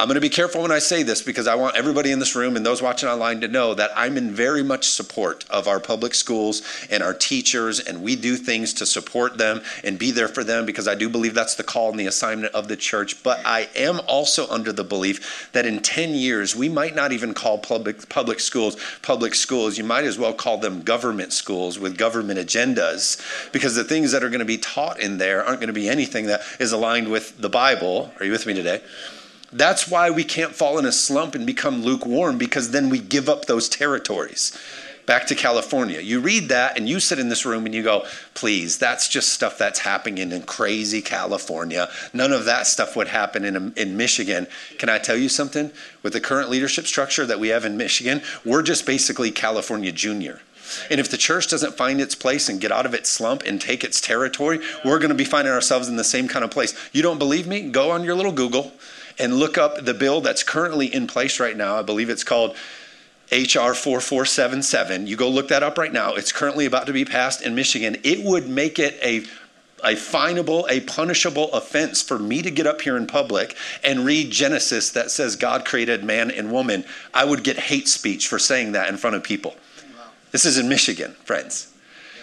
I'm 0.00 0.06
going 0.06 0.14
to 0.14 0.22
be 0.22 0.30
careful 0.30 0.62
when 0.62 0.72
I 0.72 0.78
say 0.78 1.02
this 1.02 1.20
because 1.20 1.46
I 1.46 1.56
want 1.56 1.76
everybody 1.76 2.10
in 2.10 2.20
this 2.20 2.34
room 2.34 2.56
and 2.56 2.64
those 2.64 2.80
watching 2.80 3.06
online 3.06 3.42
to 3.42 3.48
know 3.48 3.74
that 3.74 3.90
I'm 3.94 4.16
in 4.16 4.30
very 4.30 4.62
much 4.62 4.88
support 4.88 5.44
of 5.50 5.68
our 5.68 5.78
public 5.78 6.14
schools 6.14 6.62
and 6.88 7.02
our 7.02 7.12
teachers, 7.12 7.80
and 7.80 8.02
we 8.02 8.16
do 8.16 8.36
things 8.36 8.72
to 8.74 8.86
support 8.86 9.36
them 9.36 9.60
and 9.84 9.98
be 9.98 10.10
there 10.10 10.26
for 10.26 10.42
them 10.42 10.64
because 10.64 10.88
I 10.88 10.94
do 10.94 11.10
believe 11.10 11.34
that's 11.34 11.54
the 11.54 11.64
call 11.64 11.90
and 11.90 12.00
the 12.00 12.06
assignment 12.06 12.54
of 12.54 12.66
the 12.66 12.78
church. 12.78 13.22
But 13.22 13.44
I 13.44 13.68
am 13.76 14.00
also 14.08 14.48
under 14.48 14.72
the 14.72 14.84
belief 14.84 15.50
that 15.52 15.66
in 15.66 15.82
10 15.82 16.14
years, 16.14 16.56
we 16.56 16.70
might 16.70 16.94
not 16.94 17.12
even 17.12 17.34
call 17.34 17.58
public, 17.58 18.08
public 18.08 18.40
schools 18.40 18.78
public 19.02 19.34
schools. 19.34 19.76
You 19.76 19.84
might 19.84 20.04
as 20.04 20.18
well 20.18 20.32
call 20.32 20.56
them 20.56 20.80
government 20.80 21.34
schools 21.34 21.78
with 21.78 21.98
government 21.98 22.40
agendas 22.40 23.20
because 23.52 23.74
the 23.74 23.84
things 23.84 24.12
that 24.12 24.24
are 24.24 24.30
going 24.30 24.38
to 24.38 24.46
be 24.46 24.56
taught 24.56 24.98
in 24.98 25.18
there 25.18 25.44
aren't 25.44 25.60
going 25.60 25.68
to 25.68 25.74
be 25.74 25.90
anything 25.90 26.24
that 26.28 26.40
is 26.58 26.72
aligned 26.72 27.10
with 27.10 27.36
the 27.36 27.50
Bible. 27.50 28.10
Are 28.18 28.24
you 28.24 28.32
with 28.32 28.46
me 28.46 28.54
today? 28.54 28.80
That's 29.52 29.88
why 29.88 30.10
we 30.10 30.24
can't 30.24 30.54
fall 30.54 30.78
in 30.78 30.86
a 30.86 30.92
slump 30.92 31.34
and 31.34 31.44
become 31.44 31.82
lukewarm 31.82 32.38
because 32.38 32.70
then 32.70 32.88
we 32.88 32.98
give 33.00 33.28
up 33.28 33.46
those 33.46 33.68
territories. 33.68 34.56
Back 35.06 35.26
to 35.26 35.34
California. 35.34 36.00
You 36.00 36.20
read 36.20 36.50
that 36.50 36.76
and 36.76 36.88
you 36.88 37.00
sit 37.00 37.18
in 37.18 37.30
this 37.30 37.44
room 37.44 37.66
and 37.66 37.74
you 37.74 37.82
go, 37.82 38.06
please, 38.34 38.78
that's 38.78 39.08
just 39.08 39.30
stuff 39.30 39.58
that's 39.58 39.80
happening 39.80 40.30
in 40.30 40.42
crazy 40.42 41.02
California. 41.02 41.88
None 42.12 42.32
of 42.32 42.44
that 42.44 42.68
stuff 42.68 42.94
would 42.94 43.08
happen 43.08 43.44
in, 43.44 43.72
in 43.76 43.96
Michigan. 43.96 44.46
Can 44.78 44.88
I 44.88 44.98
tell 44.98 45.16
you 45.16 45.28
something? 45.28 45.72
With 46.04 46.12
the 46.12 46.20
current 46.20 46.48
leadership 46.48 46.86
structure 46.86 47.26
that 47.26 47.40
we 47.40 47.48
have 47.48 47.64
in 47.64 47.76
Michigan, 47.76 48.22
we're 48.44 48.62
just 48.62 48.86
basically 48.86 49.32
California 49.32 49.90
Junior. 49.90 50.42
And 50.88 51.00
if 51.00 51.10
the 51.10 51.16
church 51.16 51.48
doesn't 51.48 51.76
find 51.76 52.00
its 52.00 52.14
place 52.14 52.48
and 52.48 52.60
get 52.60 52.70
out 52.70 52.86
of 52.86 52.94
its 52.94 53.10
slump 53.10 53.42
and 53.44 53.60
take 53.60 53.82
its 53.82 54.00
territory, 54.00 54.60
we're 54.84 55.00
going 55.00 55.08
to 55.08 55.16
be 55.16 55.24
finding 55.24 55.52
ourselves 55.52 55.88
in 55.88 55.96
the 55.96 56.04
same 56.04 56.28
kind 56.28 56.44
of 56.44 56.52
place. 56.52 56.72
You 56.92 57.02
don't 57.02 57.18
believe 57.18 57.48
me? 57.48 57.70
Go 57.70 57.90
on 57.90 58.04
your 58.04 58.14
little 58.14 58.30
Google 58.30 58.72
and 59.20 59.34
look 59.34 59.58
up 59.58 59.84
the 59.84 59.94
bill 59.94 60.20
that's 60.20 60.42
currently 60.42 60.92
in 60.92 61.06
place 61.06 61.38
right 61.38 61.56
now. 61.56 61.76
I 61.76 61.82
believe 61.82 62.10
it's 62.10 62.24
called 62.24 62.56
HR 63.30 63.74
4477. 63.74 65.06
You 65.06 65.16
go 65.16 65.28
look 65.28 65.48
that 65.48 65.62
up 65.62 65.78
right 65.78 65.92
now. 65.92 66.14
It's 66.14 66.32
currently 66.32 66.66
about 66.66 66.86
to 66.86 66.92
be 66.92 67.04
passed 67.04 67.42
in 67.42 67.54
Michigan. 67.54 67.96
It 68.02 68.24
would 68.24 68.48
make 68.48 68.78
it 68.78 68.98
a 69.02 69.24
a 69.82 69.94
finable, 69.94 70.66
a 70.68 70.80
punishable 70.80 71.50
offense 71.52 72.02
for 72.02 72.18
me 72.18 72.42
to 72.42 72.50
get 72.50 72.66
up 72.66 72.82
here 72.82 72.98
in 72.98 73.06
public 73.06 73.56
and 73.82 74.04
read 74.04 74.30
Genesis 74.30 74.90
that 74.90 75.10
says 75.10 75.36
God 75.36 75.64
created 75.64 76.04
man 76.04 76.30
and 76.30 76.52
woman. 76.52 76.84
I 77.14 77.24
would 77.24 77.42
get 77.42 77.58
hate 77.58 77.88
speech 77.88 78.28
for 78.28 78.38
saying 78.38 78.72
that 78.72 78.90
in 78.90 78.98
front 78.98 79.16
of 79.16 79.22
people. 79.22 79.52
Wow. 79.96 80.10
This 80.32 80.44
is 80.44 80.58
in 80.58 80.68
Michigan, 80.68 81.12
friends. 81.24 81.69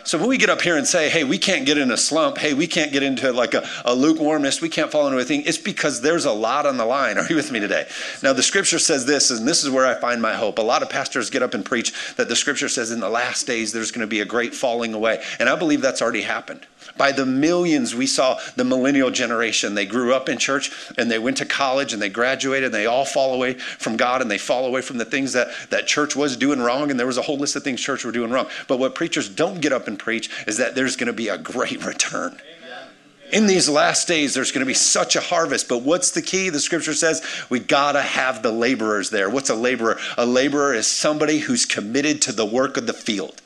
So 0.07 0.18
when 0.18 0.30
we 0.30 0.38
get 0.38 0.50
up 0.50 0.62
here 0.62 0.77
and 0.77 0.88
say, 0.88 1.09
hey, 1.09 1.25
we 1.25 1.38
can't 1.38 1.65
get 1.65 1.77
in 1.77 1.92
a 1.92 1.98
slump, 1.98 2.38
hey, 2.38 2.54
we 2.54 2.65
can't 2.65 2.94
get 2.94 3.04
into 3.04 3.33
like 3.33 3.54
a, 3.54 3.68
a 3.83 3.94
lukewarmness, 3.94 4.62
we 4.62 4.69
can't 4.69 4.89
fall 4.89 5.06
into 5.06 5.19
a 5.19 5.25
thing, 5.25 5.44
it's 5.45 5.57
because 5.57 6.00
there's 6.00 6.24
a 6.24 6.31
lot 6.31 6.65
on 6.65 6.77
the 6.77 6.86
line. 6.86 7.18
Are 7.18 7.27
you 7.27 7.36
with 7.36 7.51
me 7.51 7.59
today? 7.59 7.86
Now, 8.24 8.31
the 8.31 8.42
scripture 8.42 8.80
says 8.80 9.06
this, 9.06 9.31
and 9.31 9.45
this 9.45 9.65
is 9.65 9.69
where 9.69 9.86
I 9.86 10.00
find 10.00 10.21
my 10.21 10.33
hope. 10.33 10.59
A 10.59 10.62
lot 10.62 10.81
of 10.81 10.89
pastors 10.89 11.30
get 11.30 11.44
up 11.44 11.54
and 11.54 11.65
preach 11.65 12.15
that 12.15 12.30
the 12.30 12.38
scripture 12.38 12.69
says 12.69 12.92
in 12.92 13.01
the 13.01 13.09
last 13.09 13.48
days 13.48 13.74
there's 13.74 13.92
going 13.92 14.00
to 14.00 14.07
be 14.07 14.21
a 14.21 14.25
great 14.25 14.56
falling 14.56 14.94
away. 14.94 15.21
And 15.39 15.50
I 15.50 15.57
believe 15.57 15.81
that's 15.81 16.01
already 16.01 16.21
happened. 16.21 16.65
By 16.97 17.11
the 17.11 17.25
millions, 17.25 17.94
we 17.95 18.07
saw 18.07 18.39
the 18.55 18.63
millennial 18.63 19.11
generation. 19.11 19.75
They 19.75 19.85
grew 19.85 20.13
up 20.13 20.29
in 20.29 20.38
church 20.38 20.71
and 20.97 21.09
they 21.09 21.19
went 21.19 21.38
to 21.38 21.45
college 21.45 21.94
and 21.94 22.01
they 22.01 22.09
graduated 22.09 22.65
and 22.65 22.73
they 22.73 22.85
all 22.85 23.05
fall 23.05 23.33
away 23.33 23.53
from 23.53 23.97
God 23.97 24.21
and 24.21 24.29
they 24.29 24.38
fall 24.38 24.65
away 24.65 24.81
from 24.81 24.97
the 24.97 25.05
things 25.05 25.33
that, 25.33 25.49
that 25.69 25.88
church 25.88 26.15
was 26.15 26.38
doing 26.38 26.59
wrong. 26.59 26.89
And 26.89 26.99
there 26.99 27.07
was 27.07 27.17
a 27.17 27.21
whole 27.21 27.38
list 27.38 27.55
of 27.55 27.63
things 27.63 27.81
church 27.81 28.05
were 28.05 28.11
doing 28.11 28.31
wrong. 28.31 28.47
But 28.67 28.79
what 28.79 28.95
preachers 28.95 29.29
don't 29.29 29.61
get 29.61 29.71
up 29.71 29.88
and 29.88 29.97
preach 29.97 30.29
is 30.47 30.57
that 30.57 30.75
there's 30.75 30.95
going 30.95 31.07
to 31.07 31.13
be 31.13 31.29
a 31.29 31.38
great 31.38 31.85
return. 31.85 32.39
In 33.31 33.45
these 33.45 33.67
last 33.67 34.07
days, 34.07 34.33
there's 34.33 34.53
going 34.53 34.61
to 34.61 34.65
be 34.65 34.73
such 34.73 35.17
a 35.17 35.21
harvest. 35.21 35.67
But 35.67 35.83
what's 35.83 36.11
the 36.11 36.21
key? 36.21 36.49
The 36.49 36.61
scripture 36.61 36.94
says 36.94 37.21
we 37.49 37.59
got 37.59 37.91
to 37.94 38.01
have 38.01 38.41
the 38.41 38.53
laborers 38.53 39.09
there. 39.09 39.29
What's 39.29 39.49
a 39.49 39.55
laborer? 39.55 39.99
A 40.17 40.25
laborer 40.25 40.73
is 40.73 40.88
somebody 40.88 41.39
who's 41.39 41.65
committed 41.65 42.21
to 42.23 42.31
the 42.31 42.45
work 42.45 42.77
of 42.77 42.88
the 42.88 42.94
field. 42.94 43.41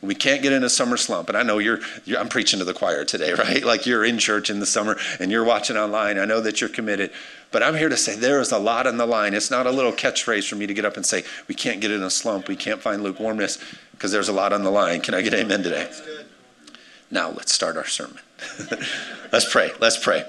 We 0.00 0.14
can't 0.14 0.42
get 0.42 0.52
in 0.52 0.62
a 0.62 0.68
summer 0.68 0.96
slump. 0.96 1.28
And 1.28 1.36
I 1.36 1.42
know 1.42 1.58
you're, 1.58 1.80
you're, 2.04 2.18
I'm 2.18 2.28
preaching 2.28 2.60
to 2.60 2.64
the 2.64 2.74
choir 2.74 3.04
today, 3.04 3.32
right? 3.38 3.64
Like 3.64 3.86
you're 3.86 4.04
in 4.04 4.18
church 4.18 4.50
in 4.50 4.60
the 4.60 4.66
summer 4.66 4.96
and 5.18 5.30
you're 5.30 5.44
watching 5.44 5.76
online. 5.76 6.18
I 6.18 6.24
know 6.24 6.40
that 6.40 6.60
you're 6.60 6.70
committed. 6.70 7.10
But 7.50 7.62
I'm 7.62 7.74
here 7.74 7.88
to 7.88 7.96
say 7.96 8.14
there 8.14 8.40
is 8.40 8.52
a 8.52 8.58
lot 8.58 8.86
on 8.86 8.98
the 8.98 9.06
line. 9.06 9.34
It's 9.34 9.50
not 9.50 9.66
a 9.66 9.70
little 9.70 9.92
catchphrase 9.92 10.48
for 10.48 10.56
me 10.56 10.66
to 10.66 10.74
get 10.74 10.84
up 10.84 10.96
and 10.96 11.04
say, 11.04 11.24
we 11.48 11.54
can't 11.54 11.80
get 11.80 11.90
in 11.90 12.02
a 12.02 12.10
slump. 12.10 12.48
We 12.48 12.56
can't 12.56 12.80
find 12.80 13.02
lukewarmness 13.02 13.58
because 13.92 14.12
there's 14.12 14.28
a 14.28 14.32
lot 14.32 14.52
on 14.52 14.62
the 14.62 14.70
line. 14.70 15.00
Can 15.00 15.14
I 15.14 15.22
get 15.22 15.34
amen 15.34 15.62
today? 15.62 15.90
Now 17.10 17.30
let's 17.30 17.52
start 17.52 17.76
our 17.76 17.86
sermon. 17.86 18.18
let's 19.32 19.50
pray. 19.50 19.70
Let's 19.80 20.02
pray. 20.02 20.24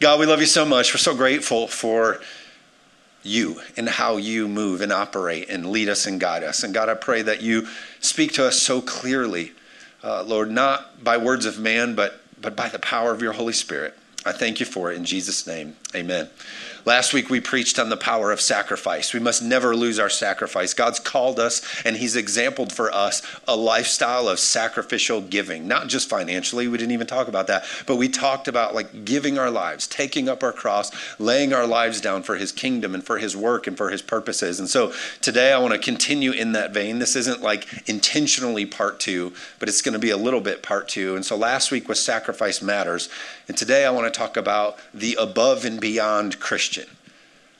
God, 0.00 0.20
we 0.20 0.26
love 0.26 0.40
you 0.40 0.46
so 0.46 0.64
much. 0.64 0.92
We're 0.92 0.98
so 0.98 1.14
grateful 1.14 1.66
for 1.66 2.20
you 3.22 3.60
and 3.76 3.88
how 3.88 4.16
you 4.16 4.48
move 4.48 4.80
and 4.80 4.92
operate 4.92 5.48
and 5.48 5.70
lead 5.70 5.88
us 5.88 6.06
and 6.06 6.20
guide 6.20 6.42
us. 6.44 6.62
And 6.62 6.72
God, 6.72 6.88
I 6.88 6.94
pray 6.94 7.22
that 7.22 7.42
you 7.42 7.66
speak 8.00 8.32
to 8.34 8.46
us 8.46 8.60
so 8.60 8.80
clearly, 8.80 9.52
uh, 10.02 10.22
Lord, 10.22 10.50
not 10.50 11.02
by 11.02 11.16
words 11.16 11.44
of 11.44 11.58
man, 11.58 11.94
but, 11.94 12.20
but 12.40 12.56
by 12.56 12.68
the 12.68 12.78
power 12.78 13.12
of 13.12 13.20
your 13.20 13.32
Holy 13.32 13.52
Spirit. 13.52 13.94
I 14.24 14.32
thank 14.32 14.60
you 14.60 14.66
for 14.66 14.92
it 14.92 14.96
in 14.96 15.04
Jesus' 15.04 15.46
name. 15.46 15.76
Amen. 15.94 16.28
Last 16.84 17.12
week 17.12 17.28
we 17.28 17.40
preached 17.40 17.78
on 17.78 17.88
the 17.88 17.96
power 17.96 18.30
of 18.30 18.40
sacrifice. 18.40 19.12
We 19.12 19.20
must 19.20 19.42
never 19.42 19.74
lose 19.74 19.98
our 19.98 20.08
sacrifice. 20.08 20.74
God's 20.74 21.00
called 21.00 21.38
us 21.38 21.62
and 21.84 21.96
He's 21.96 22.16
exampled 22.16 22.72
for 22.72 22.92
us 22.94 23.22
a 23.46 23.56
lifestyle 23.56 24.28
of 24.28 24.38
sacrificial 24.38 25.20
giving, 25.20 25.66
not 25.66 25.88
just 25.88 26.08
financially. 26.08 26.68
We 26.68 26.78
didn't 26.78 26.92
even 26.92 27.06
talk 27.06 27.28
about 27.28 27.48
that, 27.48 27.64
but 27.86 27.96
we 27.96 28.08
talked 28.08 28.48
about 28.48 28.74
like 28.74 29.04
giving 29.04 29.38
our 29.38 29.50
lives, 29.50 29.86
taking 29.86 30.28
up 30.28 30.42
our 30.42 30.52
cross, 30.52 30.90
laying 31.18 31.52
our 31.52 31.66
lives 31.66 32.00
down 32.00 32.22
for 32.22 32.36
His 32.36 32.52
kingdom 32.52 32.94
and 32.94 33.04
for 33.04 33.18
His 33.18 33.36
work 33.36 33.66
and 33.66 33.76
for 33.76 33.90
His 33.90 34.02
purposes. 34.02 34.60
And 34.60 34.68
so 34.68 34.92
today 35.20 35.52
I 35.52 35.58
want 35.58 35.74
to 35.74 35.80
continue 35.80 36.32
in 36.32 36.52
that 36.52 36.72
vein. 36.72 36.98
This 36.98 37.16
isn't 37.16 37.42
like 37.42 37.88
intentionally 37.88 38.66
part 38.66 39.00
two, 39.00 39.32
but 39.58 39.68
it's 39.68 39.82
going 39.82 39.94
to 39.94 39.98
be 39.98 40.10
a 40.10 40.16
little 40.16 40.40
bit 40.40 40.62
part 40.62 40.88
two. 40.88 41.16
And 41.16 41.24
so 41.24 41.36
last 41.36 41.70
week 41.70 41.88
was 41.88 42.02
Sacrifice 42.02 42.62
Matters. 42.62 43.08
And 43.48 43.56
today 43.56 43.84
I 43.84 43.90
want 43.90 44.12
to 44.12 44.16
talk 44.16 44.36
about 44.36 44.78
the 44.92 45.16
above 45.18 45.64
and 45.64 45.80
beyond 45.80 46.38
Christian. 46.38 46.77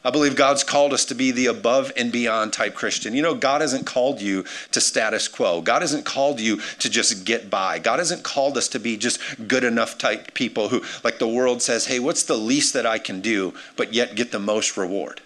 I 0.08 0.10
believe 0.10 0.36
God's 0.36 0.64
called 0.64 0.94
us 0.94 1.04
to 1.04 1.14
be 1.14 1.32
the 1.32 1.48
above 1.48 1.92
and 1.94 2.10
beyond 2.10 2.54
type 2.54 2.74
Christian. 2.74 3.14
You 3.14 3.20
know, 3.20 3.34
God 3.34 3.60
hasn't 3.60 3.84
called 3.84 4.22
you 4.22 4.46
to 4.72 4.80
status 4.80 5.28
quo. 5.28 5.60
God 5.60 5.82
hasn't 5.82 6.06
called 6.06 6.40
you 6.40 6.62
to 6.78 6.88
just 6.88 7.26
get 7.26 7.50
by. 7.50 7.78
God 7.78 7.98
hasn't 7.98 8.22
called 8.22 8.56
us 8.56 8.68
to 8.68 8.80
be 8.80 8.96
just 8.96 9.20
good 9.46 9.64
enough 9.64 9.98
type 9.98 10.32
people 10.32 10.70
who, 10.70 10.82
like 11.04 11.18
the 11.18 11.28
world 11.28 11.60
says, 11.60 11.84
hey, 11.84 11.98
what's 11.98 12.22
the 12.22 12.38
least 12.38 12.72
that 12.72 12.86
I 12.86 12.98
can 12.98 13.20
do, 13.20 13.52
but 13.76 13.92
yet 13.92 14.14
get 14.14 14.32
the 14.32 14.38
most 14.38 14.78
reward? 14.78 15.20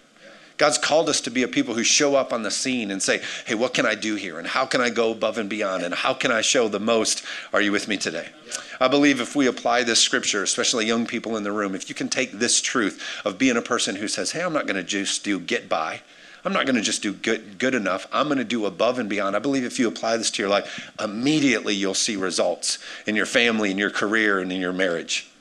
God's 0.57 0.79
called 0.79 1.09
us 1.09 1.21
to 1.23 1.31
be 1.31 1.45
a 1.45 1.49
people 1.49 1.75
who 1.75 1.85
show 1.85 2.17
up 2.17 2.33
on 2.33 2.43
the 2.43 2.51
scene 2.51 2.91
and 2.91 3.01
say, 3.01 3.23
hey, 3.47 3.55
what 3.55 3.75
can 3.75 3.87
I 3.87 3.95
do 3.95 4.17
here? 4.17 4.41
And 4.41 4.49
how 4.49 4.67
can 4.67 4.81
I 4.81 4.91
go 4.91 5.13
above 5.13 5.39
and 5.39 5.49
beyond? 5.49 5.85
And 5.85 5.95
how 5.95 6.13
can 6.13 6.33
I 6.33 6.41
show 6.41 6.67
the 6.67 6.81
most? 6.81 7.25
Are 7.53 7.61
you 7.61 7.71
with 7.71 7.87
me 7.87 7.99
today? 7.99 8.29
I 8.83 8.89
believe 8.89 9.21
if 9.21 9.37
we 9.37 9.47
apply 9.47 9.85
this 9.85 10.01
scripture, 10.01 10.43
especially 10.43 10.87
young 10.87 11.07
people 11.07 11.37
in 11.37 11.45
the 11.45 11.53
room, 11.53 11.77
if 11.77 11.89
you 11.89 11.95
can 11.95 12.09
take 12.09 12.33
this 12.33 12.61
truth 12.61 13.01
of 13.25 13.39
being 13.39 13.57
a 13.57 13.63
person 13.63 13.95
who 13.95 14.09
says, 14.09 14.33
hey, 14.33 14.43
I'm 14.43 14.53
not 14.53 14.67
going 14.67 14.75
to 14.75 14.83
just 14.83 15.23
do 15.23 15.39
get 15.39 15.69
by. 15.69 16.01
I'm 16.45 16.53
not 16.53 16.67
going 16.67 16.75
to 16.75 16.83
just 16.83 17.01
do 17.01 17.13
good, 17.13 17.61
good 17.61 17.77
enough. 17.77 18.09
I'm 18.13 18.27
going 18.27 18.39
to 18.39 18.45
do 18.45 18.67
above 18.67 18.99
and 18.99 19.09
beyond. 19.09 19.37
I 19.37 19.39
believe 19.39 19.63
if 19.63 19.79
you 19.79 19.87
apply 19.87 20.17
this 20.17 20.33
to 20.33 20.43
your 20.43 20.49
life, 20.49 20.93
immediately 21.01 21.77
you'll 21.77 21.95
see 21.95 22.17
results 22.17 22.79
in 23.07 23.15
your 23.15 23.25
family, 23.25 23.71
in 23.71 23.79
your 23.79 23.91
career, 23.91 24.41
and 24.41 24.51
in 24.51 24.61
your 24.61 24.73
marriage. 24.73 25.32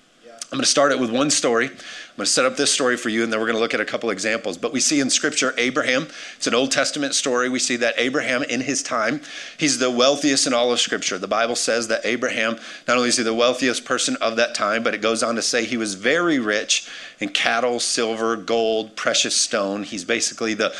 I'm 0.51 0.57
going 0.57 0.63
to 0.63 0.69
start 0.69 0.91
it 0.91 0.99
with 0.99 1.11
one 1.11 1.29
story. 1.29 1.67
I'm 1.67 1.71
going 2.17 2.25
to 2.25 2.25
set 2.25 2.43
up 2.43 2.57
this 2.57 2.73
story 2.73 2.97
for 2.97 3.07
you, 3.07 3.23
and 3.23 3.31
then 3.31 3.39
we're 3.39 3.45
going 3.45 3.55
to 3.55 3.61
look 3.61 3.73
at 3.73 3.79
a 3.79 3.85
couple 3.85 4.09
examples. 4.09 4.57
But 4.57 4.73
we 4.73 4.81
see 4.81 4.99
in 4.99 5.09
Scripture 5.09 5.53
Abraham. 5.57 6.09
It's 6.35 6.45
an 6.45 6.53
Old 6.53 6.73
Testament 6.73 7.15
story. 7.15 7.47
We 7.47 7.57
see 7.57 7.77
that 7.77 7.93
Abraham, 7.97 8.43
in 8.43 8.59
his 8.59 8.83
time, 8.83 9.21
he's 9.57 9.79
the 9.79 9.89
wealthiest 9.89 10.47
in 10.47 10.53
all 10.53 10.73
of 10.73 10.81
Scripture. 10.81 11.17
The 11.17 11.25
Bible 11.25 11.55
says 11.55 11.87
that 11.87 12.05
Abraham, 12.05 12.59
not 12.85 12.97
only 12.97 13.07
is 13.07 13.15
he 13.15 13.23
the 13.23 13.33
wealthiest 13.33 13.85
person 13.85 14.17
of 14.17 14.35
that 14.35 14.53
time, 14.53 14.83
but 14.83 14.93
it 14.93 15.01
goes 15.01 15.23
on 15.23 15.35
to 15.35 15.41
say 15.41 15.63
he 15.63 15.77
was 15.77 15.93
very 15.93 16.37
rich 16.37 16.85
in 17.21 17.29
cattle, 17.29 17.79
silver, 17.79 18.35
gold, 18.35 18.97
precious 18.97 19.37
stone. 19.37 19.83
He's 19.83 20.03
basically 20.03 20.53
the 20.53 20.75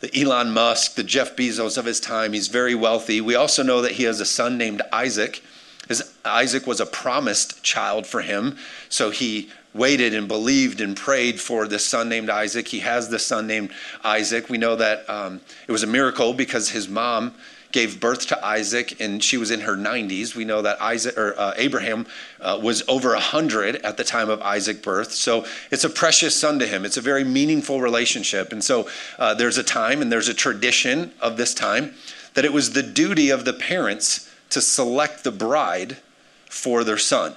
the 0.00 0.16
Elon 0.16 0.52
Musk, 0.52 0.94
the 0.94 1.02
Jeff 1.02 1.34
Bezos 1.34 1.76
of 1.76 1.84
his 1.84 1.98
time. 1.98 2.32
He's 2.32 2.46
very 2.46 2.76
wealthy. 2.76 3.20
We 3.20 3.34
also 3.34 3.64
know 3.64 3.80
that 3.82 3.92
he 3.92 4.04
has 4.04 4.20
a 4.20 4.24
son 4.24 4.56
named 4.56 4.80
Isaac. 4.92 5.42
His, 5.88 6.14
Isaac 6.24 6.66
was 6.66 6.80
a 6.80 6.86
promised 6.86 7.62
child 7.62 8.06
for 8.06 8.20
him, 8.20 8.58
so 8.88 9.10
he 9.10 9.50
waited 9.74 10.14
and 10.14 10.28
believed 10.28 10.80
and 10.80 10.96
prayed 10.96 11.40
for 11.40 11.66
this 11.66 11.86
son 11.86 12.08
named 12.08 12.30
Isaac. 12.30 12.68
He 12.68 12.80
has 12.80 13.08
this 13.08 13.26
son 13.26 13.46
named 13.46 13.70
Isaac. 14.04 14.48
We 14.48 14.58
know 14.58 14.76
that 14.76 15.08
um, 15.08 15.40
it 15.66 15.72
was 15.72 15.82
a 15.82 15.86
miracle 15.86 16.34
because 16.34 16.70
his 16.70 16.88
mom 16.88 17.34
gave 17.70 18.00
birth 18.00 18.26
to 18.28 18.44
Isaac, 18.44 18.98
and 19.00 19.22
she 19.22 19.36
was 19.36 19.50
in 19.50 19.60
her 19.60 19.76
90s. 19.76 20.34
We 20.34 20.44
know 20.44 20.62
that 20.62 20.80
Isaac 20.80 21.18
or 21.18 21.38
uh, 21.38 21.52
Abraham 21.56 22.06
uh, 22.40 22.58
was 22.62 22.82
over 22.88 23.10
100 23.10 23.76
at 23.76 23.96
the 23.96 24.04
time 24.04 24.30
of 24.30 24.40
Isaac's 24.40 24.80
birth. 24.80 25.12
So 25.12 25.44
it's 25.70 25.84
a 25.84 25.90
precious 25.90 26.34
son 26.34 26.58
to 26.60 26.66
him. 26.66 26.84
It's 26.84 26.96
a 26.96 27.02
very 27.02 27.24
meaningful 27.24 27.80
relationship. 27.80 28.52
And 28.52 28.64
so 28.64 28.88
uh, 29.18 29.34
there's 29.34 29.58
a 29.58 29.62
time 29.62 30.00
and 30.00 30.10
there's 30.10 30.28
a 30.28 30.34
tradition 30.34 31.12
of 31.20 31.36
this 31.36 31.52
time 31.52 31.94
that 32.34 32.44
it 32.44 32.52
was 32.52 32.72
the 32.72 32.82
duty 32.82 33.30
of 33.30 33.44
the 33.44 33.52
parents 33.52 34.27
to 34.50 34.60
select 34.60 35.24
the 35.24 35.32
bride 35.32 35.98
for 36.46 36.84
their 36.84 36.98
son. 36.98 37.36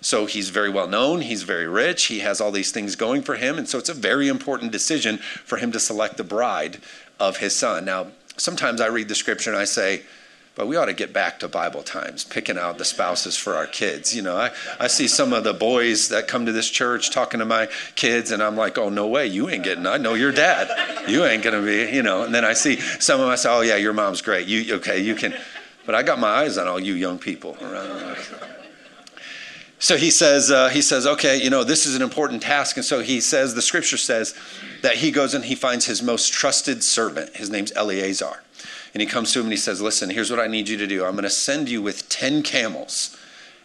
So 0.00 0.26
he's 0.26 0.50
very 0.50 0.70
well 0.70 0.86
known, 0.86 1.22
he's 1.22 1.42
very 1.42 1.66
rich, 1.66 2.04
he 2.04 2.20
has 2.20 2.40
all 2.40 2.52
these 2.52 2.70
things 2.70 2.94
going 2.94 3.22
for 3.22 3.34
him, 3.34 3.58
and 3.58 3.68
so 3.68 3.78
it's 3.78 3.88
a 3.88 3.94
very 3.94 4.28
important 4.28 4.70
decision 4.70 5.18
for 5.18 5.56
him 5.56 5.72
to 5.72 5.80
select 5.80 6.16
the 6.16 6.24
bride 6.24 6.78
of 7.18 7.38
his 7.38 7.56
son. 7.56 7.84
Now, 7.84 8.08
sometimes 8.36 8.80
I 8.80 8.86
read 8.86 9.08
the 9.08 9.14
scripture 9.14 9.50
and 9.50 9.58
I 9.58 9.64
say, 9.64 10.02
but 10.56 10.66
we 10.66 10.76
ought 10.76 10.86
to 10.86 10.94
get 10.94 11.12
back 11.12 11.38
to 11.40 11.48
Bible 11.48 11.82
times, 11.82 12.24
picking 12.24 12.56
out 12.56 12.78
the 12.78 12.84
spouses 12.84 13.36
for 13.36 13.54
our 13.54 13.66
kids. 13.66 14.16
You 14.16 14.22
know, 14.22 14.36
I, 14.36 14.50
I 14.80 14.86
see 14.86 15.06
some 15.06 15.34
of 15.34 15.44
the 15.44 15.52
boys 15.52 16.08
that 16.08 16.28
come 16.28 16.46
to 16.46 16.52
this 16.52 16.70
church 16.70 17.10
talking 17.10 17.40
to 17.40 17.44
my 17.44 17.68
kids, 17.94 18.30
and 18.30 18.42
I'm 18.42 18.56
like, 18.56 18.78
oh, 18.78 18.88
no 18.88 19.06
way, 19.06 19.26
you 19.26 19.50
ain't 19.50 19.64
getting, 19.64 19.86
I 19.86 19.98
know 19.98 20.14
your 20.14 20.32
dad. 20.32 21.10
You 21.10 21.26
ain't 21.26 21.42
going 21.42 21.60
to 21.60 21.64
be, 21.64 21.94
you 21.94 22.02
know. 22.02 22.22
And 22.22 22.34
then 22.34 22.44
I 22.44 22.54
see 22.54 22.80
some 22.80 23.20
of 23.20 23.26
them, 23.26 23.30
I 23.30 23.36
say, 23.36 23.50
oh, 23.50 23.60
yeah, 23.60 23.76
your 23.76 23.92
mom's 23.92 24.22
great. 24.22 24.48
You, 24.48 24.76
okay, 24.76 24.98
you 24.98 25.14
can. 25.14 25.34
But 25.86 25.94
I 25.94 26.02
got 26.02 26.18
my 26.18 26.28
eyes 26.28 26.58
on 26.58 26.66
all 26.66 26.80
you 26.80 26.94
young 26.94 27.18
people 27.18 27.56
around. 27.62 28.16
So 29.78 29.96
he 29.96 30.10
says, 30.10 30.50
uh, 30.50 30.68
he 30.68 30.80
says, 30.80 31.06
okay, 31.06 31.40
you 31.42 31.50
know, 31.50 31.62
this 31.62 31.86
is 31.86 31.94
an 31.94 32.02
important 32.02 32.42
task. 32.42 32.76
And 32.76 32.84
so 32.84 33.00
he 33.00 33.20
says, 33.20 33.54
the 33.54 33.62
scripture 33.62 33.98
says 33.98 34.34
that 34.82 34.96
he 34.96 35.10
goes 35.10 35.34
and 35.34 35.44
he 35.44 35.54
finds 35.54 35.84
his 35.84 36.02
most 36.02 36.32
trusted 36.32 36.82
servant. 36.82 37.36
His 37.36 37.50
name's 37.50 37.72
Eleazar. 37.76 38.42
And 38.94 39.02
he 39.02 39.06
comes 39.06 39.32
to 39.32 39.40
him 39.40 39.46
and 39.46 39.52
he 39.52 39.58
says, 39.58 39.82
listen, 39.82 40.08
here's 40.08 40.30
what 40.30 40.40
I 40.40 40.46
need 40.46 40.68
you 40.68 40.78
to 40.78 40.86
do. 40.86 41.04
I'm 41.04 41.12
going 41.12 41.24
to 41.24 41.30
send 41.30 41.68
you 41.68 41.82
with 41.82 42.08
10 42.08 42.42
camels. 42.42 43.16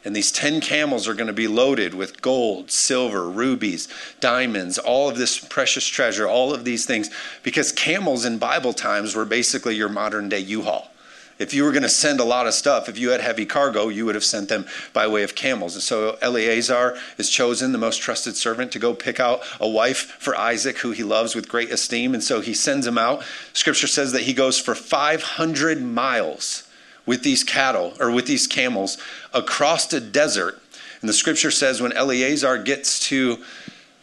And 0.03 0.15
these 0.15 0.31
10 0.31 0.61
camels 0.61 1.07
are 1.07 1.13
going 1.13 1.27
to 1.27 1.33
be 1.33 1.47
loaded 1.47 1.93
with 1.93 2.21
gold, 2.21 2.71
silver, 2.71 3.29
rubies, 3.29 3.87
diamonds, 4.19 4.77
all 4.77 5.07
of 5.07 5.17
this 5.17 5.39
precious 5.39 5.87
treasure, 5.87 6.27
all 6.27 6.53
of 6.53 6.65
these 6.65 6.85
things. 6.85 7.09
Because 7.43 7.71
camels 7.71 8.25
in 8.25 8.37
Bible 8.37 8.73
times 8.73 9.15
were 9.15 9.25
basically 9.25 9.75
your 9.75 9.89
modern 9.89 10.27
day 10.27 10.39
U 10.39 10.63
Haul. 10.63 10.91
If 11.41 11.55
you 11.55 11.63
were 11.63 11.71
going 11.71 11.81
to 11.83 11.89
send 11.89 12.19
a 12.19 12.23
lot 12.23 12.45
of 12.45 12.53
stuff, 12.53 12.87
if 12.87 12.99
you 12.99 13.09
had 13.09 13.19
heavy 13.19 13.47
cargo, 13.47 13.89
you 13.89 14.05
would 14.05 14.13
have 14.13 14.23
sent 14.23 14.47
them 14.47 14.67
by 14.93 15.07
way 15.07 15.23
of 15.23 15.33
camels. 15.33 15.73
And 15.73 15.81
so 15.81 16.17
Eleazar 16.21 16.95
is 17.17 17.31
chosen, 17.31 17.71
the 17.71 17.79
most 17.79 17.99
trusted 17.99 18.35
servant, 18.35 18.71
to 18.73 18.79
go 18.79 18.93
pick 18.93 19.19
out 19.19 19.41
a 19.59 19.67
wife 19.67 20.17
for 20.19 20.37
Isaac, 20.37 20.77
who 20.77 20.91
he 20.91 21.03
loves 21.03 21.33
with 21.33 21.49
great 21.49 21.71
esteem. 21.71 22.13
And 22.13 22.23
so 22.23 22.41
he 22.41 22.53
sends 22.53 22.85
him 22.85 22.99
out. 22.99 23.23
Scripture 23.53 23.87
says 23.87 24.11
that 24.11 24.21
he 24.21 24.33
goes 24.33 24.59
for 24.59 24.75
500 24.75 25.81
miles 25.81 26.67
with 27.07 27.23
these 27.23 27.43
cattle 27.43 27.93
or 27.99 28.11
with 28.11 28.27
these 28.27 28.45
camels 28.45 28.99
across 29.33 29.87
the 29.87 29.99
desert. 29.99 30.61
And 31.01 31.09
the 31.09 31.13
scripture 31.13 31.49
says 31.49 31.81
when 31.81 31.93
Eleazar 31.93 32.59
gets 32.59 32.99
to 33.07 33.43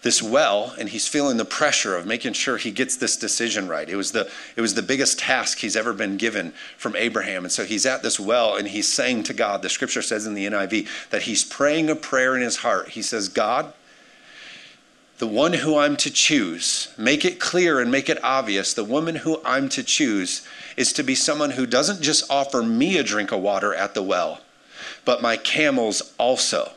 this 0.02 0.22
well 0.22 0.74
and 0.78 0.88
he's 0.88 1.08
feeling 1.08 1.36
the 1.36 1.44
pressure 1.44 1.96
of 1.96 2.06
making 2.06 2.32
sure 2.32 2.56
he 2.56 2.70
gets 2.70 2.96
this 2.96 3.16
decision 3.16 3.68
right. 3.68 3.88
It 3.88 3.96
was 3.96 4.12
the 4.12 4.30
it 4.56 4.60
was 4.60 4.74
the 4.74 4.82
biggest 4.82 5.18
task 5.18 5.58
he's 5.58 5.76
ever 5.76 5.92
been 5.92 6.16
given 6.16 6.52
from 6.76 6.94
Abraham. 6.96 7.44
And 7.44 7.52
so 7.52 7.64
he's 7.64 7.86
at 7.86 8.02
this 8.02 8.20
well 8.20 8.56
and 8.56 8.68
he's 8.68 8.88
saying 8.88 9.24
to 9.24 9.34
God, 9.34 9.62
the 9.62 9.68
scripture 9.68 10.02
says 10.02 10.26
in 10.26 10.34
the 10.34 10.46
NIV 10.46 11.10
that 11.10 11.22
he's 11.22 11.44
praying 11.44 11.90
a 11.90 11.96
prayer 11.96 12.36
in 12.36 12.42
his 12.42 12.58
heart. 12.58 12.90
He 12.90 13.02
says, 13.02 13.28
"God, 13.28 13.72
the 15.18 15.26
one 15.26 15.54
who 15.54 15.76
I'm 15.76 15.96
to 15.96 16.10
choose, 16.10 16.88
make 16.96 17.24
it 17.24 17.40
clear 17.40 17.80
and 17.80 17.90
make 17.90 18.08
it 18.08 18.22
obvious, 18.22 18.72
the 18.72 18.84
woman 18.84 19.16
who 19.16 19.40
I'm 19.44 19.68
to 19.70 19.82
choose 19.82 20.42
is 20.76 20.92
to 20.92 21.02
be 21.02 21.16
someone 21.16 21.50
who 21.50 21.66
doesn't 21.66 22.02
just 22.02 22.30
offer 22.30 22.62
me 22.62 22.98
a 22.98 23.02
drink 23.02 23.32
of 23.32 23.40
water 23.40 23.74
at 23.74 23.94
the 23.94 24.02
well, 24.02 24.42
but 25.04 25.20
my 25.20 25.36
camels 25.36 26.14
also." 26.18 26.72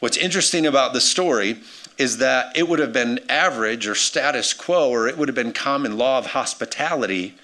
What's 0.00 0.16
interesting 0.16 0.66
about 0.66 0.94
the 0.94 1.00
story 1.00 1.58
is 2.00 2.16
that 2.16 2.56
it 2.56 2.66
would 2.66 2.78
have 2.78 2.94
been 2.94 3.20
average 3.28 3.86
or 3.86 3.94
status 3.94 4.54
quo, 4.54 4.88
or 4.88 5.06
it 5.06 5.18
would 5.18 5.28
have 5.28 5.34
been 5.34 5.52
common 5.52 5.98
law 5.98 6.16
of 6.16 6.26
hospitality 6.28 7.34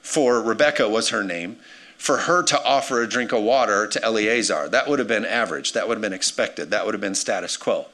for 0.00 0.40
Rebecca, 0.40 0.88
was 0.88 1.10
her 1.10 1.22
name, 1.22 1.58
for 1.98 2.16
her 2.16 2.42
to 2.44 2.64
offer 2.64 3.02
a 3.02 3.06
drink 3.06 3.30
of 3.30 3.42
water 3.42 3.86
to 3.86 4.02
Eleazar. 4.02 4.70
That 4.70 4.88
would 4.88 5.00
have 5.00 5.08
been 5.08 5.26
average. 5.26 5.74
That 5.74 5.86
would 5.86 5.98
have 5.98 6.02
been 6.02 6.14
expected. 6.14 6.70
That 6.70 6.86
would 6.86 6.94
have 6.94 7.00
been 7.02 7.14
status 7.14 7.58
quo. 7.58 7.88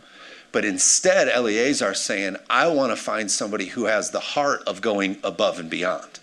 But 0.52 0.64
instead, 0.64 1.28
Eleazar 1.28 1.92
saying, 1.92 2.36
I 2.48 2.68
want 2.68 2.92
to 2.92 2.96
find 2.96 3.28
somebody 3.28 3.66
who 3.66 3.86
has 3.86 4.12
the 4.12 4.20
heart 4.20 4.62
of 4.64 4.80
going 4.80 5.18
above 5.24 5.58
and 5.58 5.68
beyond. 5.68 6.20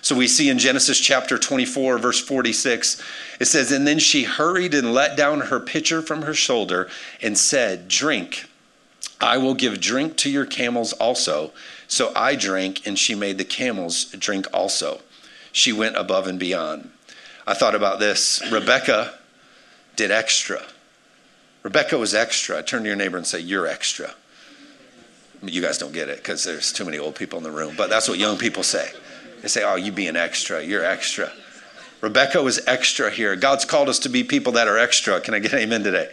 So 0.00 0.14
we 0.14 0.28
see 0.28 0.48
in 0.48 0.60
Genesis 0.60 1.00
chapter 1.00 1.38
24, 1.38 1.98
verse 1.98 2.20
46, 2.20 3.02
it 3.40 3.46
says, 3.46 3.72
And 3.72 3.84
then 3.84 3.98
she 3.98 4.22
hurried 4.22 4.74
and 4.74 4.94
let 4.94 5.16
down 5.16 5.40
her 5.40 5.58
pitcher 5.58 6.02
from 6.02 6.22
her 6.22 6.34
shoulder 6.34 6.88
and 7.20 7.36
said, 7.36 7.88
Drink. 7.88 8.46
I 9.24 9.38
will 9.38 9.54
give 9.54 9.80
drink 9.80 10.18
to 10.18 10.30
your 10.30 10.44
camels 10.44 10.92
also. 10.92 11.52
So 11.88 12.12
I 12.14 12.36
drank, 12.36 12.86
and 12.86 12.98
she 12.98 13.14
made 13.14 13.38
the 13.38 13.44
camels 13.44 14.04
drink 14.04 14.46
also. 14.52 15.00
She 15.50 15.72
went 15.72 15.96
above 15.96 16.26
and 16.26 16.38
beyond. 16.38 16.90
I 17.46 17.54
thought 17.54 17.74
about 17.74 18.00
this. 18.00 18.42
Rebecca 18.52 19.14
did 19.96 20.10
extra. 20.10 20.62
Rebecca 21.62 21.96
was 21.96 22.14
extra. 22.14 22.62
Turn 22.62 22.82
to 22.82 22.88
your 22.88 22.96
neighbor 22.96 23.16
and 23.16 23.26
say, 23.26 23.40
You're 23.40 23.66
extra. 23.66 24.14
You 25.42 25.62
guys 25.62 25.78
don't 25.78 25.92
get 25.92 26.10
it 26.10 26.18
because 26.18 26.44
there's 26.44 26.70
too 26.70 26.84
many 26.84 26.98
old 26.98 27.14
people 27.14 27.38
in 27.38 27.44
the 27.44 27.50
room, 27.50 27.74
but 27.78 27.88
that's 27.88 28.08
what 28.08 28.18
young 28.18 28.36
people 28.36 28.62
say. 28.62 28.90
They 29.40 29.48
say, 29.48 29.64
Oh, 29.64 29.76
you 29.76 29.90
being 29.90 30.16
extra. 30.16 30.62
You're 30.62 30.84
extra. 30.84 31.32
Rebecca 32.02 32.42
was 32.42 32.60
extra 32.66 33.10
here. 33.10 33.34
God's 33.36 33.64
called 33.64 33.88
us 33.88 34.00
to 34.00 34.10
be 34.10 34.22
people 34.22 34.52
that 34.52 34.68
are 34.68 34.76
extra. 34.76 35.18
Can 35.22 35.32
I 35.32 35.38
get 35.38 35.54
amen 35.54 35.82
today? 35.82 36.10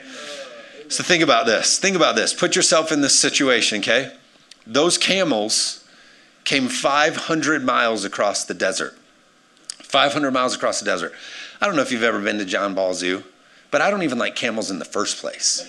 So 0.92 1.06
think 1.06 1.24
about 1.24 1.46
this. 1.46 1.80
Think 1.80 1.96
about 1.96 2.18
this. 2.18 2.34
Put 2.34 2.54
yourself 2.54 2.92
in 2.92 3.00
this 3.00 3.18
situation, 3.18 3.80
okay? 3.80 4.12
Those 4.68 4.98
camels 4.98 5.88
came 6.44 6.68
500 6.68 7.64
miles 7.64 8.04
across 8.04 8.44
the 8.44 8.54
desert. 8.54 8.98
500 9.70 10.32
miles 10.32 10.54
across 10.54 10.82
the 10.82 10.86
desert. 10.86 11.14
I 11.62 11.66
don't 11.66 11.78
know 11.78 11.82
if 11.82 11.94
you've 11.94 12.04
ever 12.04 12.20
been 12.20 12.40
to 12.40 12.46
John 12.46 12.76
Ball 12.76 12.94
Zoo, 12.94 13.24
but 13.72 13.80
I 13.80 13.90
don't 13.90 14.04
even 14.04 14.18
like 14.18 14.36
camels 14.36 14.70
in 14.70 14.80
the 14.80 14.86
first 14.86 15.22
place. 15.22 15.66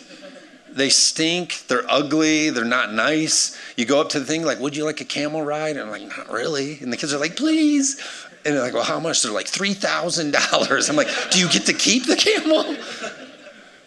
They 0.69 0.88
stink, 0.88 1.69
they're 1.69 1.88
ugly, 1.88 2.50
they're 2.50 2.64
not 2.64 2.93
nice. 2.93 3.57
You 3.76 3.85
go 3.85 4.00
up 4.00 4.09
to 4.11 4.19
the 4.19 4.26
thing, 4.26 4.43
like, 4.43 4.59
would 4.59 4.75
you 4.75 4.85
like 4.85 5.00
a 5.00 5.05
camel 5.05 5.43
ride? 5.43 5.76
And 5.76 5.83
I'm 5.83 5.91
like, 5.91 6.19
not 6.19 6.33
really. 6.33 6.81
And 6.81 6.93
the 6.93 6.97
kids 6.97 7.14
are 7.14 7.21
like, 7.21 7.37
please. 7.37 8.00
And 8.45 8.57
they're 8.57 8.62
like, 8.62 8.75
well, 8.75 8.83
how 8.83 8.99
much? 8.99 9.23
They're 9.23 9.31
like, 9.31 9.47
$3,000. 9.47 10.91
I'm 10.91 10.97
like, 10.97 11.31
do 11.31 11.38
you 11.38 11.49
get 11.49 11.67
to 11.67 11.75
keep 11.75 12.07
the 12.07 12.17
camel? 12.17 12.76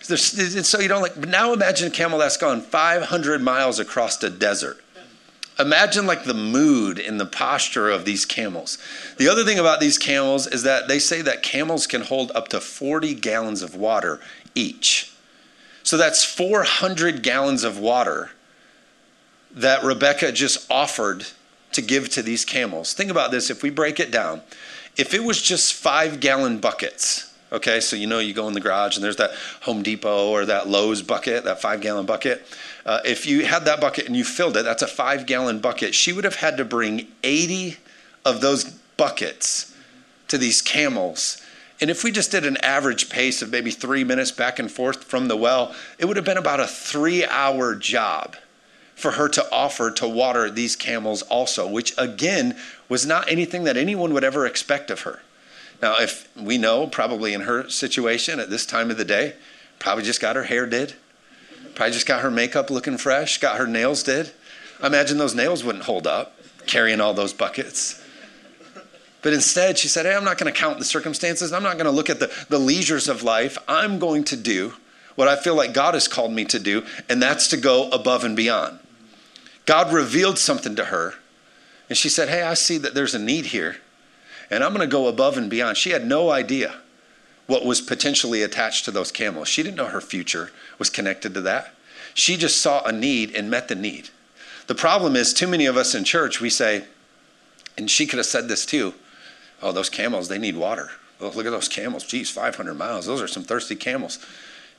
So 0.06 0.80
you 0.80 0.88
don't 0.88 1.02
like, 1.02 1.20
but 1.20 1.30
now 1.30 1.54
imagine 1.54 1.88
a 1.88 1.92
camel 1.92 2.20
that's 2.20 2.38
gone 2.38 2.62
500 2.62 3.42
miles 3.42 3.80
across 3.80 4.18
the 4.18 4.30
desert. 4.30 4.80
Imagine 5.58 6.06
like 6.06 6.26
the 6.26 6.34
mood 6.34 7.00
and 7.00 7.20
the 7.20 7.26
posture 7.26 7.90
of 7.90 8.04
these 8.04 8.26
camels. 8.26 8.78
The 9.18 9.30
other 9.30 9.46
thing 9.46 9.58
about 9.58 9.80
these 9.80 9.98
camels 9.98 10.48
is 10.48 10.64
that 10.64 10.88
they 10.88 11.00
say 11.00 11.22
that 11.22 11.44
camels 11.44 11.88
can 11.88 12.02
hold 12.02 12.32
up 12.36 12.50
to 12.50 12.60
40 12.60 13.14
gallons 13.16 13.62
of 13.62 13.74
water 13.74 14.20
each. 14.54 15.14
So 15.84 15.98
that's 15.98 16.26
400 16.26 17.24
gallons 17.24 17.64
of 17.64 17.80
water 17.80 18.32
that 19.52 19.84
Rebecca 19.84 20.32
just 20.34 20.70
offered 20.70 21.26
to 21.72 21.82
give 21.82 22.10
to 22.10 22.22
these 22.22 22.44
camels. 22.44 22.94
Think 22.94 23.10
about 23.10 23.32
this 23.32 23.50
if 23.50 23.64
we 23.64 23.70
break 23.70 24.00
it 24.00 24.12
down. 24.12 24.42
If 24.98 25.14
it 25.14 25.24
was 25.24 25.42
just 25.42 25.74
five 25.74 26.20
gallon 26.20 26.60
buckets, 26.60 27.34
Okay, 27.56 27.80
so 27.80 27.96
you 27.96 28.06
know 28.06 28.20
you 28.20 28.34
go 28.34 28.50
in 28.50 28.54
the 28.54 28.60
garage 28.60 28.98
and 28.98 29.04
there's 29.04 29.16
that 29.16 29.32
Home 29.62 29.82
Depot 29.82 30.30
or 30.30 30.44
that 30.46 30.68
Lowe's 30.68 31.02
bucket, 31.02 31.46
that 31.46 31.62
five 31.62 31.80
gallon 31.80 32.06
bucket. 32.06 32.46
Uh, 32.86 33.00
if 33.06 33.26
you 33.26 33.46
had 33.46 33.64
that 33.64 33.80
bucket 33.80 34.08
and 34.08 34.16
you 34.18 34.26
filled 34.26 34.58
it, 34.58 34.64
that's 34.64 34.82
a 34.82 34.88
five 34.88 35.26
gallon 35.26 35.60
bucket. 35.60 35.96
She 35.96 36.12
would 36.12 36.26
have 36.26 36.36
had 36.36 36.58
to 36.58 36.66
bring 36.66 37.08
80 37.24 37.78
of 38.26 38.42
those 38.42 38.66
buckets 38.98 39.74
to 40.28 40.38
these 40.38 40.62
camels. 40.62 41.42
And 41.80 41.90
if 41.90 42.04
we 42.04 42.12
just 42.12 42.30
did 42.30 42.46
an 42.46 42.58
average 42.58 43.10
pace 43.10 43.42
of 43.42 43.52
maybe 43.52 43.72
three 43.72 44.04
minutes 44.04 44.32
back 44.32 44.60
and 44.60 44.70
forth 44.70 45.06
from 45.06 45.30
the 45.30 45.38
well, 45.38 45.74
it 45.98 46.06
would 46.06 46.18
have 46.18 46.26
been 46.26 46.36
about 46.36 46.60
a 46.60 46.68
three 46.68 47.26
hour 47.26 47.74
job 47.74 48.36
for 48.96 49.12
her 49.12 49.30
to 49.30 49.50
offer 49.50 49.92
to 49.92 50.10
water 50.10 50.50
these 50.50 50.76
camels 50.76 51.22
also, 51.22 51.66
which 51.66 51.94
again 51.98 52.58
was 52.90 53.06
not 53.06 53.32
anything 53.32 53.64
that 53.64 53.78
anyone 53.78 54.14
would 54.14 54.26
ever 54.26 54.46
expect 54.46 54.92
of 54.92 55.02
her. 55.02 55.22
Now, 55.82 55.98
if 56.00 56.30
we 56.36 56.58
know, 56.58 56.88
probably 56.88 57.34
in 57.34 57.42
her 57.42 57.70
situation 57.70 58.40
at 58.40 58.50
this 58.50 58.66
time 58.66 58.90
of 58.92 58.98
the 58.98 59.06
day, 59.06 59.36
probably 59.80 60.04
just 60.04 60.22
got 60.22 60.36
her 60.36 60.44
hair 60.44 60.66
did, 60.66 60.96
probably 61.76 61.94
just 61.94 62.08
got 62.08 62.22
her 62.22 62.32
makeup 62.32 62.70
looking 62.70 62.98
fresh, 62.98 63.40
got 63.40 63.58
her 63.58 63.68
nails 63.68 64.04
did. 64.04 64.32
I 64.82 64.88
imagine 64.88 65.18
those 65.18 65.36
nails 65.36 65.64
wouldn't 65.64 65.86
hold 65.86 66.08
up 66.08 66.36
carrying 66.66 67.02
all 67.02 67.14
those 67.14 67.34
buckets. 67.34 68.02
But 69.22 69.34
instead, 69.34 69.78
she 69.78 69.88
said, 69.88 70.06
Hey, 70.06 70.16
I'm 70.16 70.24
not 70.24 70.38
going 70.38 70.54
to 70.54 70.60
count 70.60 70.78
the 70.78 70.86
circumstances. 70.86 71.52
I'm 71.52 71.64
not 71.64 71.74
going 71.74 71.86
to 71.86 71.92
look 71.92 72.10
at 72.10 72.20
the, 72.20 72.32
the 72.50 72.60
leisures 72.60 73.08
of 73.08 73.24
life. 73.24 73.58
I'm 73.68 73.98
going 73.98 74.24
to 74.26 74.36
do 74.36 74.74
what 75.16 75.28
I 75.28 75.36
feel 75.36 75.56
like 75.56 75.74
God 75.74 75.94
has 75.94 76.08
called 76.08 76.32
me 76.32 76.46
to 76.46 76.60
do, 76.60 76.86
and 77.10 77.22
that's 77.22 77.48
to 77.48 77.58
go 77.58 77.90
above 77.90 78.24
and 78.24 78.36
beyond. 78.36 78.80
God 79.66 79.92
revealed 79.92 80.38
something 80.38 80.76
to 80.76 80.86
her, 80.86 81.16
and 81.90 81.98
she 81.98 82.10
said, 82.10 82.30
Hey, 82.30 82.44
I 82.44 82.54
see 82.54 82.78
that 82.78 82.94
there's 82.94 83.16
a 83.16 83.20
need 83.20 83.48
here, 83.48 83.78
and 84.50 84.64
I'm 84.64 84.74
going 84.74 84.88
to 84.88 84.92
go 84.92 85.08
above 85.08 85.38
and 85.38 85.50
beyond. 85.50 85.78
She 85.78 85.92
had 85.92 86.06
no 86.06 86.30
idea 86.30 86.76
what 87.48 87.66
was 87.66 87.82
potentially 87.82 88.42
attached 88.42 88.86
to 88.86 88.92
those 88.92 89.12
camels. 89.12 89.48
She 89.48 89.64
didn't 89.64 89.78
know 89.78 89.86
her 89.86 90.02
future 90.02 90.52
was 90.80 90.90
connected 90.90 91.34
to 91.34 91.42
that. 91.42 91.74
She 92.14 92.38
just 92.38 92.62
saw 92.62 92.84
a 92.84 92.92
need 92.92 93.36
and 93.36 93.50
met 93.50 93.68
the 93.68 93.76
need. 93.76 94.10
The 94.68 94.76
problem 94.76 95.16
is, 95.16 95.34
too 95.34 95.48
many 95.48 95.66
of 95.66 95.78
us 95.78 95.94
in 95.94 96.04
church, 96.04 96.42
we 96.42 96.50
say, 96.50 96.86
and 97.78 97.92
she 97.92 98.08
could 98.08 98.18
have 98.18 98.26
said 98.26 98.48
this 98.48 98.66
too 98.66 98.94
oh, 99.62 99.72
those 99.72 99.90
camels, 99.90 100.28
they 100.28 100.38
need 100.38 100.56
water. 100.56 100.92
Oh, 101.20 101.30
look 101.30 101.46
at 101.46 101.52
those 101.52 101.68
camels. 101.68 102.04
Geez, 102.04 102.30
500 102.30 102.74
miles. 102.76 103.06
Those 103.06 103.22
are 103.22 103.28
some 103.28 103.44
thirsty 103.44 103.76
camels. 103.76 104.20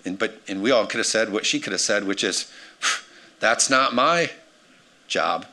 And, 0.05 0.19
but, 0.19 0.41
and 0.47 0.63
we 0.63 0.71
all 0.71 0.87
could 0.87 0.99
have 0.99 1.07
said 1.07 1.33
what 1.33 1.45
she 1.45 1.59
could 1.59 1.73
have 1.73 1.81
said, 1.81 2.05
which 2.05 2.23
is, 2.23 2.51
that's 3.41 3.69
not 3.69 3.95
my 3.95 4.31
job. 5.09 5.47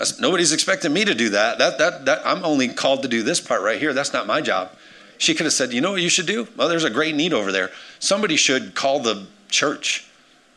That's, 0.00 0.18
nobody's 0.18 0.52
expecting 0.52 0.94
me 0.94 1.04
to 1.04 1.14
do 1.14 1.28
that. 1.28 1.58
That, 1.58 1.76
that. 1.76 2.06
that. 2.06 2.22
I'm 2.24 2.42
only 2.42 2.68
called 2.68 3.02
to 3.02 3.08
do 3.08 3.22
this 3.22 3.38
part 3.38 3.60
right 3.60 3.78
here. 3.78 3.92
That's 3.92 4.14
not 4.14 4.26
my 4.26 4.40
job. 4.40 4.70
She 5.18 5.34
could 5.34 5.44
have 5.44 5.52
said, 5.52 5.74
you 5.74 5.82
know 5.82 5.90
what 5.92 6.00
you 6.00 6.08
should 6.08 6.24
do? 6.24 6.48
Well, 6.56 6.70
there's 6.70 6.84
a 6.84 6.90
great 6.90 7.14
need 7.14 7.34
over 7.34 7.52
there. 7.52 7.70
Somebody 7.98 8.36
should 8.36 8.74
call 8.74 9.00
the 9.00 9.26
church 9.50 10.06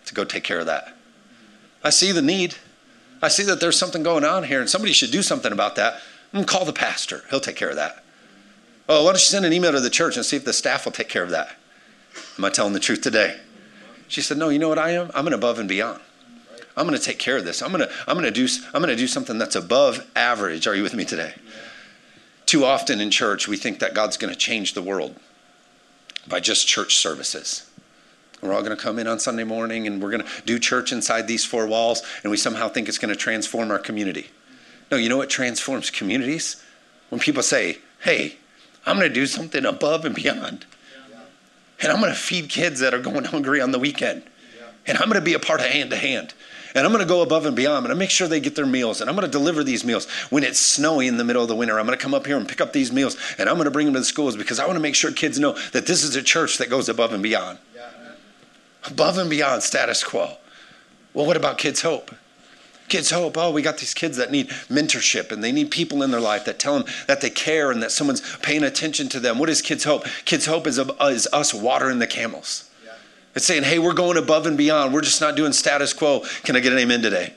to 0.05 0.13
go 0.13 0.23
take 0.23 0.45
care 0.45 0.59
of 0.59 0.67
that. 0.67 0.95
I 1.83 1.89
see 1.89 2.13
the 2.13 2.21
need. 2.21 2.55
I 3.21 3.27
see 3.27 3.43
that 3.43 3.59
there's 3.59 3.77
something 3.77 4.01
going 4.01 4.23
on 4.23 4.45
here, 4.45 4.61
and 4.61 4.69
somebody 4.69 4.93
should 4.93 5.11
do 5.11 5.21
something 5.21 5.51
about 5.51 5.75
that. 5.75 5.99
I'm 6.33 6.45
call 6.45 6.63
the 6.63 6.71
pastor. 6.71 7.25
He'll 7.29 7.41
take 7.41 7.57
care 7.57 7.69
of 7.69 7.75
that. 7.75 8.01
Oh, 8.87 9.03
why 9.03 9.09
don't 9.09 9.15
you 9.15 9.19
send 9.25 9.45
an 9.45 9.51
email 9.51 9.73
to 9.73 9.81
the 9.81 9.89
church 9.89 10.15
and 10.15 10.25
see 10.25 10.37
if 10.37 10.45
the 10.45 10.53
staff 10.53 10.85
will 10.85 10.93
take 10.93 11.09
care 11.09 11.23
of 11.23 11.31
that? 11.31 11.57
Am 12.37 12.45
I 12.45 12.49
telling 12.49 12.71
the 12.71 12.79
truth 12.79 13.01
today? 13.01 13.41
She 14.07 14.21
said, 14.21 14.37
No, 14.37 14.47
you 14.47 14.59
know 14.59 14.69
what 14.69 14.79
I 14.79 14.91
am? 14.91 15.11
I'm 15.13 15.27
an 15.27 15.33
above 15.33 15.59
and 15.59 15.67
beyond. 15.67 15.99
I'm 16.75 16.87
going 16.87 16.97
to 16.97 17.03
take 17.03 17.19
care 17.19 17.37
of 17.37 17.45
this. 17.45 17.61
I'm 17.61 17.71
going 17.71 17.87
to, 17.87 17.93
I'm 18.07 18.17
going 18.17 18.31
to 18.31 18.31
do, 18.31 18.47
I'm 18.73 18.81
going 18.81 18.95
to 18.95 18.95
do 18.95 19.07
something 19.07 19.37
that's 19.37 19.55
above 19.55 20.05
average. 20.15 20.65
Are 20.67 20.75
you 20.75 20.83
with 20.83 20.95
me 20.95 21.05
today? 21.05 21.33
Too 22.45 22.65
often 22.65 22.99
in 22.99 23.11
church, 23.11 23.47
we 23.47 23.57
think 23.57 23.79
that 23.79 23.93
God's 23.93 24.17
going 24.17 24.33
to 24.33 24.39
change 24.39 24.73
the 24.73 24.81
world 24.81 25.15
by 26.27 26.39
just 26.39 26.67
church 26.67 26.97
services. 26.97 27.69
We're 28.41 28.53
all 28.53 28.63
going 28.63 28.75
to 28.75 28.81
come 28.81 28.99
in 28.99 29.07
on 29.07 29.19
Sunday 29.19 29.43
morning 29.43 29.87
and 29.87 30.01
we're 30.01 30.11
going 30.11 30.23
to 30.23 30.41
do 30.45 30.59
church 30.59 30.91
inside 30.91 31.27
these 31.27 31.45
four 31.45 31.65
walls, 31.65 32.03
and 32.23 32.31
we 32.31 32.37
somehow 32.37 32.67
think 32.67 32.89
it's 32.89 32.97
going 32.97 33.13
to 33.13 33.19
transform 33.19 33.71
our 33.71 33.79
community. 33.79 34.27
No, 34.91 34.97
you 34.97 35.09
know 35.09 35.17
what 35.17 35.29
transforms 35.29 35.89
communities? 35.89 36.61
When 37.09 37.19
people 37.19 37.43
say, 37.43 37.77
hey, 38.01 38.35
I'm 38.85 38.97
going 38.97 39.07
to 39.07 39.13
do 39.13 39.25
something 39.25 39.65
above 39.65 40.03
and 40.03 40.13
beyond. 40.13 40.65
And 41.81 41.91
I'm 41.91 41.99
going 41.99 42.11
to 42.11 42.19
feed 42.19 42.49
kids 42.49 42.79
that 42.81 42.93
are 42.93 42.99
going 42.99 43.23
hungry 43.23 43.61
on 43.61 43.71
the 43.71 43.79
weekend. 43.79 44.23
And 44.85 44.97
I'm 44.97 45.05
going 45.05 45.19
to 45.19 45.25
be 45.25 45.33
a 45.33 45.39
part 45.39 45.59
of 45.61 45.67
hand 45.67 45.91
to 45.91 45.95
hand. 45.95 46.33
And 46.75 46.85
I'm 46.85 46.91
going 46.91 47.05
to 47.05 47.07
go 47.07 47.21
above 47.21 47.45
and 47.45 47.55
beyond. 47.55 47.77
I'm 47.77 47.83
going 47.83 47.95
to 47.95 47.99
make 47.99 48.09
sure 48.09 48.27
they 48.27 48.39
get 48.39 48.55
their 48.55 48.65
meals. 48.65 48.99
And 49.01 49.09
I'm 49.09 49.15
going 49.15 49.25
to 49.25 49.31
deliver 49.31 49.63
these 49.63 49.85
meals. 49.85 50.09
When 50.29 50.43
it's 50.43 50.59
snowy 50.59 51.07
in 51.07 51.17
the 51.17 51.23
middle 51.23 51.41
of 51.41 51.47
the 51.47 51.55
winter, 51.55 51.79
I'm 51.79 51.85
going 51.85 51.97
to 51.97 52.01
come 52.01 52.13
up 52.13 52.25
here 52.25 52.37
and 52.37 52.47
pick 52.47 52.61
up 52.61 52.73
these 52.73 52.91
meals. 52.91 53.15
And 53.37 53.47
I'm 53.47 53.55
going 53.55 53.65
to 53.65 53.71
bring 53.71 53.85
them 53.85 53.93
to 53.93 53.99
the 53.99 54.05
schools 54.05 54.35
because 54.35 54.59
I 54.59 54.65
want 54.65 54.77
to 54.77 54.81
make 54.81 54.95
sure 54.95 55.11
kids 55.11 55.39
know 55.39 55.53
that 55.71 55.85
this 55.85 56.03
is 56.03 56.15
a 56.15 56.23
church 56.23 56.57
that 56.57 56.69
goes 56.69 56.89
above 56.89 57.13
and 57.13 57.21
beyond. 57.21 57.59
Yeah. 57.75 57.89
Above 58.85 59.17
and 59.17 59.29
beyond 59.29 59.63
status 59.63 60.03
quo. 60.03 60.37
Well, 61.13 61.27
what 61.27 61.37
about 61.37 61.59
Kids 61.59 61.81
Hope? 61.81 62.11
Kids 62.89 63.11
Hope, 63.11 63.37
oh, 63.37 63.51
we 63.51 63.61
got 63.61 63.77
these 63.77 63.93
kids 63.93 64.17
that 64.17 64.31
need 64.31 64.49
mentorship 64.69 65.31
and 65.31 65.43
they 65.43 65.51
need 65.51 65.71
people 65.71 66.03
in 66.03 66.11
their 66.11 66.19
life 66.19 66.45
that 66.45 66.59
tell 66.59 66.77
them 66.77 66.87
that 67.07 67.21
they 67.21 67.29
care 67.29 67.71
and 67.71 67.81
that 67.81 67.91
someone's 67.91 68.21
paying 68.37 68.63
attention 68.63 69.09
to 69.09 69.19
them. 69.19 69.39
What 69.39 69.49
is 69.49 69.61
Kids 69.61 69.83
Hope? 69.83 70.05
Kids 70.25 70.45
Hope 70.45 70.67
is, 70.67 70.77
is 70.77 71.27
us 71.31 71.53
watering 71.53 71.99
the 71.99 72.07
camels. 72.07 72.69
It's 73.35 73.45
saying, 73.45 73.63
hey, 73.63 73.79
we're 73.79 73.93
going 73.93 74.17
above 74.17 74.45
and 74.45 74.57
beyond. 74.57 74.93
We're 74.93 75.01
just 75.01 75.21
not 75.21 75.35
doing 75.35 75.53
status 75.53 75.93
quo. 75.93 76.23
Can 76.43 76.55
I 76.55 76.59
get 76.59 76.71
an 76.71 76.79
amen 76.79 77.01
today? 77.01 77.33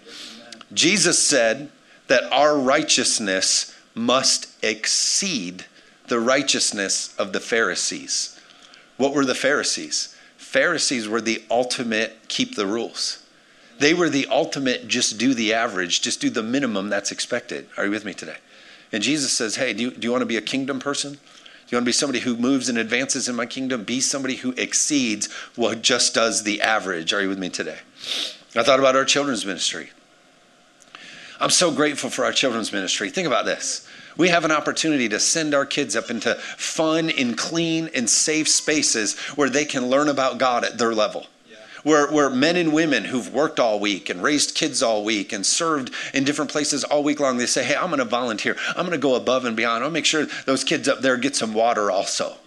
Jesus 0.75 1.25
said 1.25 1.71
that 2.09 2.31
our 2.33 2.59
righteousness 2.59 3.75
must 3.95 4.49
exceed 4.63 5.65
the 6.09 6.21
righteousness 6.21 7.15
of 7.19 7.33
the 7.33 7.41
Pharisees. 7.41 8.39
What 8.97 9.15
were 9.15 9.25
the 9.25 9.35
Pharisees? 9.35 10.15
Pharisees 10.37 11.09
were 11.09 11.21
the 11.21 11.43
ultimate 11.51 12.29
keep 12.29 12.55
the 12.55 12.67
rules. 12.67 13.23
They 13.79 13.93
were 13.93 14.09
the 14.09 14.27
ultimate 14.31 14.89
just 14.89 15.19
do 15.19 15.35
the 15.35 15.53
average, 15.53 16.01
just 16.01 16.21
do 16.21 16.31
the 16.31 16.43
minimum 16.43 16.89
that's 16.89 17.13
expected. 17.13 17.69
Are 17.77 17.85
you 17.85 17.91
with 17.91 18.05
me 18.05 18.15
today? 18.15 18.37
And 18.93 19.03
Jesus 19.03 19.33
says, 19.33 19.57
hey, 19.57 19.73
do 19.73 19.83
you, 19.83 19.91
do 19.91 20.07
you 20.07 20.13
want 20.13 20.23
to 20.23 20.27
be 20.27 20.37
a 20.37 20.43
kingdom 20.43 20.79
person? 20.79 21.19
You 21.69 21.77
want 21.77 21.83
to 21.85 21.89
be 21.89 21.93
somebody 21.93 22.21
who 22.21 22.37
moves 22.37 22.69
and 22.69 22.79
advances 22.79 23.29
in 23.29 23.35
my 23.35 23.47
kingdom? 23.47 23.83
Be 23.83 24.01
somebody 24.01 24.37
who 24.37 24.53
exceeds 24.53 25.33
what 25.57 25.83
just 25.83 26.15
does 26.15 26.45
the 26.45 26.63
average. 26.63 27.13
Are 27.13 27.21
you 27.21 27.29
with 27.29 27.39
me 27.39 27.49
today? 27.49 27.79
I 28.55 28.63
thought 28.63 28.79
about 28.79 28.95
our 28.95 29.05
children's 29.05 29.45
ministry. 29.45 29.91
I'm 31.41 31.51
so 31.51 31.73
grateful 31.73 32.09
for 32.09 32.25
our 32.25 32.33
children's 32.33 32.73
ministry. 32.73 33.11
Think 33.11 33.27
about 33.27 33.45
this. 33.45 33.87
We 34.17 34.29
have 34.29 34.45
an 34.45 34.53
opportunity 34.53 35.09
to 35.11 35.21
send 35.21 35.55
our 35.55 35.67
kids 35.67 35.97
up 35.97 36.09
into 36.09 36.35
fun 36.35 37.11
and 37.11 37.37
clean 37.37 37.91
and 37.95 38.09
safe 38.09 38.49
spaces 38.49 39.19
where 39.37 39.51
they 39.51 39.65
can 39.65 39.89
learn 39.89 40.09
about 40.09 40.39
God 40.39 40.65
at 40.65 40.79
their 40.79 40.95
level 40.95 41.27
where, 41.87 42.09
where 42.09 42.29
men 42.29 42.57
and 42.57 42.73
women 42.73 43.05
who've 43.05 43.33
worked 43.33 43.61
all 43.61 43.79
week 43.79 44.11
and 44.11 44.21
raised 44.21 44.57
kids 44.57 44.83
all 44.83 45.05
week 45.05 45.33
and 45.33 45.47
served 45.47 45.95
in 46.13 46.25
different 46.25 46.51
places 46.51 46.83
all 46.83 47.05
week 47.05 47.21
long, 47.21 47.37
they 47.37 47.47
say, 47.47 47.63
hey, 47.63 47.77
I'm 47.77 47.91
going 47.91 47.99
to 47.99 48.05
volunteer. 48.05 48.57
I'm 48.71 48.87
going 48.87 48.91
to 48.91 48.99
go 48.99 49.15
above 49.15 49.45
and 49.45 49.57
beyond. 49.57 49.85
I'll 49.85 49.91
make 49.93 50.05
sure 50.05 50.27
those 50.47 50.65
kids 50.65 50.89
up 50.89 50.99
there 50.99 51.17
get 51.17 51.37
some 51.37 51.55
water 51.55 51.89
also. 51.89 52.39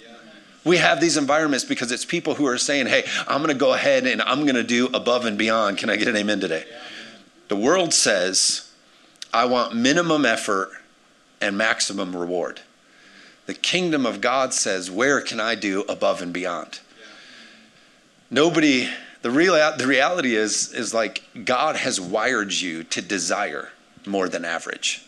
We 0.66 0.76
have 0.76 1.00
these 1.00 1.16
environments 1.16 1.64
because 1.64 1.90
it's 1.90 2.04
people 2.04 2.36
who 2.36 2.46
are 2.48 2.58
saying, 2.58 2.88
hey, 2.88 3.06
I'm 3.30 3.38
going 3.38 3.54
to 3.54 3.58
go 3.58 3.74
ahead 3.74 4.06
and 4.06 4.22
I'm 4.24 4.42
going 4.42 4.56
to 4.56 4.64
do 4.64 4.88
above 4.88 5.24
and 5.24 5.38
beyond. 5.38 5.78
Can 5.78 5.90
I 5.90 5.96
get 5.96 6.10
an 6.10 6.18
amen 6.18 6.42
today? 6.42 6.66
The 7.48 7.56
world 7.56 7.94
says, 7.94 8.70
I 9.34 9.46
want 9.46 9.74
minimum 9.74 10.26
effort 10.26 10.70
and 11.40 11.58
maximum 11.58 12.14
reward. 12.14 12.60
The 13.46 13.54
kingdom 13.54 14.06
of 14.06 14.20
God 14.20 14.54
says, 14.54 14.92
where 14.92 15.22
can 15.22 15.40
I 15.40 15.56
do 15.56 15.86
above 15.88 16.22
and 16.22 16.34
beyond? 16.34 16.82
Nobody 18.30 18.90
the 19.22 19.32
real 19.32 19.54
the 19.78 19.88
reality 19.88 20.36
is 20.36 20.74
is 20.74 20.94
like 20.94 21.24
God 21.46 21.76
has 21.76 22.00
wired 22.00 22.54
you 22.54 22.84
to 22.86 23.02
desire 23.02 23.70
more 24.06 24.30
than 24.30 24.46
average. 24.46 25.06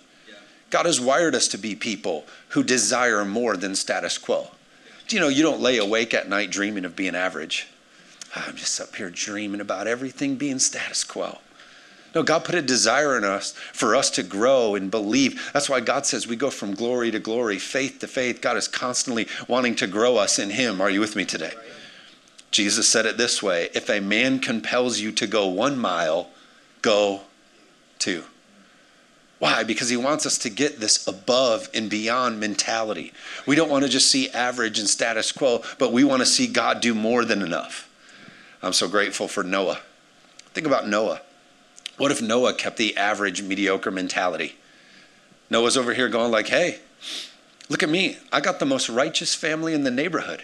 God 0.69 0.85
has 0.85 1.01
wired 1.01 1.35
us 1.35 1.49
to 1.49 1.57
be 1.57 1.75
people 1.75 2.25
who 2.49 2.63
desire 2.63 3.25
more 3.25 3.57
than 3.57 3.75
status 3.75 4.17
quo. 4.17 4.51
You 5.09 5.19
know, 5.19 5.27
you 5.27 5.43
don't 5.43 5.59
lay 5.59 5.77
awake 5.77 6.13
at 6.13 6.29
night 6.29 6.49
dreaming 6.49 6.85
of 6.85 6.95
being 6.95 7.15
average. 7.15 7.67
I'm 8.33 8.55
just 8.55 8.79
up 8.79 8.95
here 8.95 9.09
dreaming 9.09 9.59
about 9.59 9.87
everything 9.87 10.37
being 10.37 10.59
status 10.59 11.03
quo. 11.03 11.39
No, 12.15 12.23
God 12.23 12.45
put 12.45 12.55
a 12.55 12.61
desire 12.61 13.17
in 13.17 13.23
us 13.23 13.51
for 13.51 13.95
us 13.95 14.09
to 14.11 14.23
grow 14.23 14.75
and 14.75 14.91
believe. 14.91 15.49
That's 15.53 15.69
why 15.69 15.79
God 15.81 16.05
says 16.05 16.27
we 16.27 16.35
go 16.35 16.49
from 16.49 16.73
glory 16.73 17.11
to 17.11 17.19
glory, 17.19 17.57
faith 17.57 17.99
to 17.99 18.07
faith. 18.07 18.41
God 18.41 18.57
is 18.57 18.67
constantly 18.67 19.27
wanting 19.47 19.75
to 19.75 19.87
grow 19.87 20.17
us 20.17 20.39
in 20.39 20.49
Him. 20.49 20.81
Are 20.81 20.89
you 20.89 20.99
with 20.99 21.15
me 21.15 21.25
today? 21.25 21.53
Right. 21.55 21.80
Jesus 22.51 22.87
said 22.87 23.05
it 23.05 23.17
this 23.17 23.41
way 23.41 23.69
If 23.73 23.89
a 23.89 23.99
man 23.99 24.39
compels 24.39 24.99
you 24.99 25.11
to 25.13 25.27
go 25.27 25.47
one 25.47 25.77
mile, 25.77 26.29
go 26.81 27.21
two. 27.97 28.25
Why? 29.39 29.63
Because 29.63 29.89
he 29.89 29.97
wants 29.97 30.27
us 30.27 30.37
to 30.39 30.51
get 30.51 30.79
this 30.79 31.07
above 31.07 31.67
and 31.73 31.89
beyond 31.89 32.39
mentality. 32.39 33.11
We 33.47 33.55
don't 33.55 33.71
want 33.71 33.83
to 33.83 33.89
just 33.89 34.11
see 34.11 34.29
average 34.29 34.77
and 34.77 34.87
status 34.87 35.31
quo, 35.31 35.63
but 35.79 35.91
we 35.91 36.03
want 36.03 36.21
to 36.21 36.27
see 36.27 36.45
God 36.45 36.79
do 36.79 36.93
more 36.93 37.25
than 37.25 37.41
enough. 37.41 37.89
I'm 38.61 38.73
so 38.73 38.87
grateful 38.87 39.27
for 39.27 39.43
Noah. 39.43 39.79
Think 40.53 40.67
about 40.67 40.87
Noah. 40.87 41.21
What 41.97 42.11
if 42.11 42.21
Noah 42.21 42.53
kept 42.53 42.77
the 42.77 42.95
average, 42.95 43.41
mediocre 43.41 43.89
mentality? 43.89 44.57
Noah's 45.49 45.75
over 45.75 45.95
here 45.95 46.07
going 46.07 46.31
like, 46.31 46.49
hey, 46.49 46.79
look 47.67 47.81
at 47.81 47.89
me. 47.89 48.17
I 48.31 48.41
got 48.41 48.59
the 48.59 48.65
most 48.67 48.89
righteous 48.89 49.33
family 49.33 49.73
in 49.73 49.83
the 49.83 49.91
neighborhood. 49.91 50.43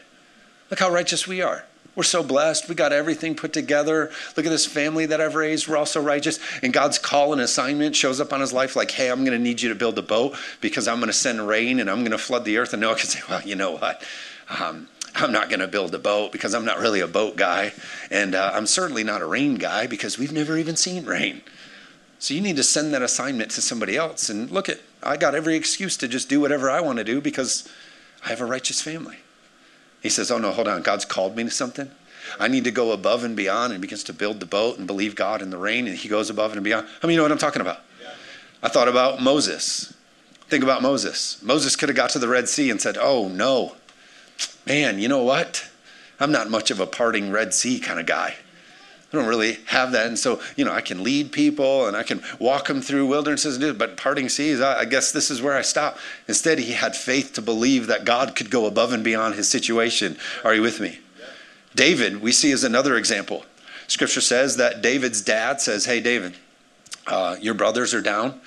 Look 0.72 0.80
how 0.80 0.90
righteous 0.90 1.28
we 1.28 1.42
are. 1.42 1.66
We're 1.98 2.04
so 2.04 2.22
blessed. 2.22 2.70
We 2.70 2.76
got 2.76 2.94
everything 2.94 3.34
put 3.34 3.54
together. 3.54 4.12
Look 4.38 4.46
at 4.46 4.50
this 4.52 4.68
family 4.68 5.08
that 5.08 5.20
I've 5.20 5.34
raised. 5.34 5.68
We're 5.68 5.78
all 5.78 5.88
so 5.88 6.00
righteous. 6.00 6.40
And 6.62 6.72
God's 6.72 7.00
call 7.00 7.34
and 7.34 7.42
assignment 7.42 7.96
shows 7.96 8.22
up 8.22 8.32
on 8.32 8.40
his 8.40 8.54
life 8.54 8.76
like, 8.76 8.92
hey, 8.92 9.10
I'm 9.10 9.26
going 9.26 9.36
to 9.36 9.44
need 9.44 9.64
you 9.64 9.70
to 9.70 9.76
build 9.76 9.98
a 9.98 10.04
boat 10.04 10.38
because 10.62 10.88
I'm 10.88 10.98
going 10.98 11.08
to 11.08 11.14
send 11.14 11.48
rain 11.48 11.80
and 11.80 11.90
I'm 11.90 12.02
going 12.02 12.12
to 12.12 12.20
flood 12.20 12.46
the 12.46 12.60
earth. 12.60 12.72
And 12.74 12.82
Noah 12.82 12.98
can 12.98 13.08
say, 13.08 13.22
well, 13.28 13.42
you 13.42 13.56
know 13.56 13.72
what? 13.72 14.04
Um, 14.48 14.88
I'm 15.16 15.32
not 15.32 15.50
going 15.50 15.62
to 15.62 15.68
build 15.68 15.96
a 15.96 15.98
boat 15.98 16.32
because 16.32 16.54
I'm 16.54 16.66
not 16.66 16.78
really 16.78 17.00
a 17.00 17.08
boat 17.08 17.36
guy. 17.36 17.74
And 18.12 18.36
uh, 18.36 18.52
I'm 18.54 18.68
certainly 18.68 19.04
not 19.04 19.24
a 19.24 19.26
rain 19.26 19.56
guy 19.56 19.88
because 19.88 20.20
we've 20.20 20.32
never 20.32 20.56
even 20.56 20.76
seen 20.76 21.04
rain. 21.04 21.42
So 22.20 22.36
you 22.36 22.42
need 22.42 22.58
to 22.58 22.64
send 22.64 22.94
that 22.94 23.02
assignment 23.02 23.50
to 23.52 23.62
somebody 23.64 23.98
else. 23.98 24.30
And 24.30 24.52
look 24.52 24.70
at, 24.70 24.82
I 25.02 25.18
got 25.18 25.34
every 25.34 25.56
excuse 25.56 25.98
to 25.98 26.08
just 26.08 26.30
do 26.30 26.42
whatever 26.42 26.70
I 26.70 26.80
want 26.80 27.00
to 27.00 27.04
do 27.04 27.22
because 27.22 27.68
I 28.24 28.30
have 28.30 28.42
a 28.42 28.46
righteous 28.46 28.84
family. 28.84 29.18
He 30.02 30.10
says, 30.10 30.32
Oh, 30.32 30.38
no, 30.38 30.52
hold 30.52 30.68
on. 30.68 30.82
God's 30.82 31.06
called 31.06 31.36
me 31.36 31.44
to 31.44 31.52
something. 31.52 31.92
I 32.40 32.48
need 32.48 32.66
to 32.66 32.72
go 32.72 32.92
above 32.92 33.24
and 33.24 33.36
beyond 33.36 33.74
and 33.74 33.82
begins 33.82 34.04
to 34.06 34.14
build 34.14 34.40
the 34.40 34.46
boat 34.46 34.78
and 34.78 34.86
believe 34.86 35.16
God 35.16 35.42
in 35.42 35.50
the 35.50 35.58
rain. 35.58 35.88
And 35.88 35.96
he 35.96 36.10
goes 36.10 36.30
above 36.30 36.54
and 36.54 36.64
beyond. 36.64 36.88
I 37.02 37.08
mean, 37.08 37.14
you 37.14 37.18
know 37.18 37.24
what 37.24 37.32
I'm 37.32 37.38
talking 37.38 37.62
about? 37.62 37.80
Yeah. 38.02 38.10
I 38.62 38.68
thought 38.68 38.88
about 38.88 39.22
Moses. 39.22 39.94
Think 40.50 40.64
about 40.64 40.82
Moses. 40.82 41.42
Moses 41.42 41.76
could 41.76 41.90
have 41.90 41.96
got 41.96 42.10
to 42.12 42.20
the 42.20 42.28
Red 42.28 42.48
Sea 42.50 42.70
and 42.70 42.82
said, 42.82 42.98
Oh, 43.00 43.28
no. 43.28 43.76
Man, 44.66 45.00
you 45.00 45.08
know 45.08 45.24
what? 45.24 45.70
I'm 46.20 46.32
not 46.32 46.50
much 46.50 46.72
of 46.72 46.80
a 46.80 46.88
parting 46.88 47.32
Red 47.32 47.54
Sea 47.54 47.80
kind 47.80 48.00
of 48.00 48.06
guy. 48.06 48.36
I 49.12 49.16
don't 49.16 49.28
really 49.28 49.54
have 49.68 49.94
that. 49.94 50.08
And 50.08 50.20
so, 50.20 50.42
you 50.58 50.66
know, 50.66 50.74
I 50.74 50.82
can 50.82 51.02
lead 51.02 51.32
people 51.32 51.88
and 51.88 51.96
I 51.96 52.04
can 52.04 52.22
walk 52.40 52.68
them 52.68 52.82
through 52.82 53.08
wildernesses 53.08 53.56
and 53.56 53.62
do 53.62 53.70
it, 53.70 53.78
but 53.78 53.96
parting 53.96 54.28
seas, 54.28 54.60
I, 54.60 54.84
guess 54.84 55.14
this 55.14 55.32
is 55.32 55.42
where 55.42 55.56
I 55.56 55.62
stop. 55.62 55.98
Instead, 56.28 56.60
he 56.60 56.74
had 56.74 56.94
faith 56.94 57.32
to 57.34 57.42
believe 57.42 57.88
that 57.88 58.04
God 58.04 58.36
could 58.36 58.50
go 58.50 58.66
above 58.66 58.92
and 58.92 59.06
beyond 59.06 59.36
his 59.36 59.50
situation. 59.50 60.18
Are 60.44 60.54
you 60.54 60.62
with 60.62 60.82
me? 60.82 61.00
Yeah. 61.18 61.26
David, 61.74 62.22
we 62.22 62.34
see 62.34 62.52
as 62.52 62.66
another 62.66 62.98
example. 62.98 63.46
Scripture 63.88 64.20
says 64.20 64.58
that 64.58 64.82
David's 64.82 65.22
dad 65.22 65.62
says, 65.62 65.86
Hey, 65.86 66.02
David, 66.02 66.36
uh, 67.08 67.38
your 67.40 67.54
brothers 67.54 67.94
are 67.94 68.02
down 68.02 68.42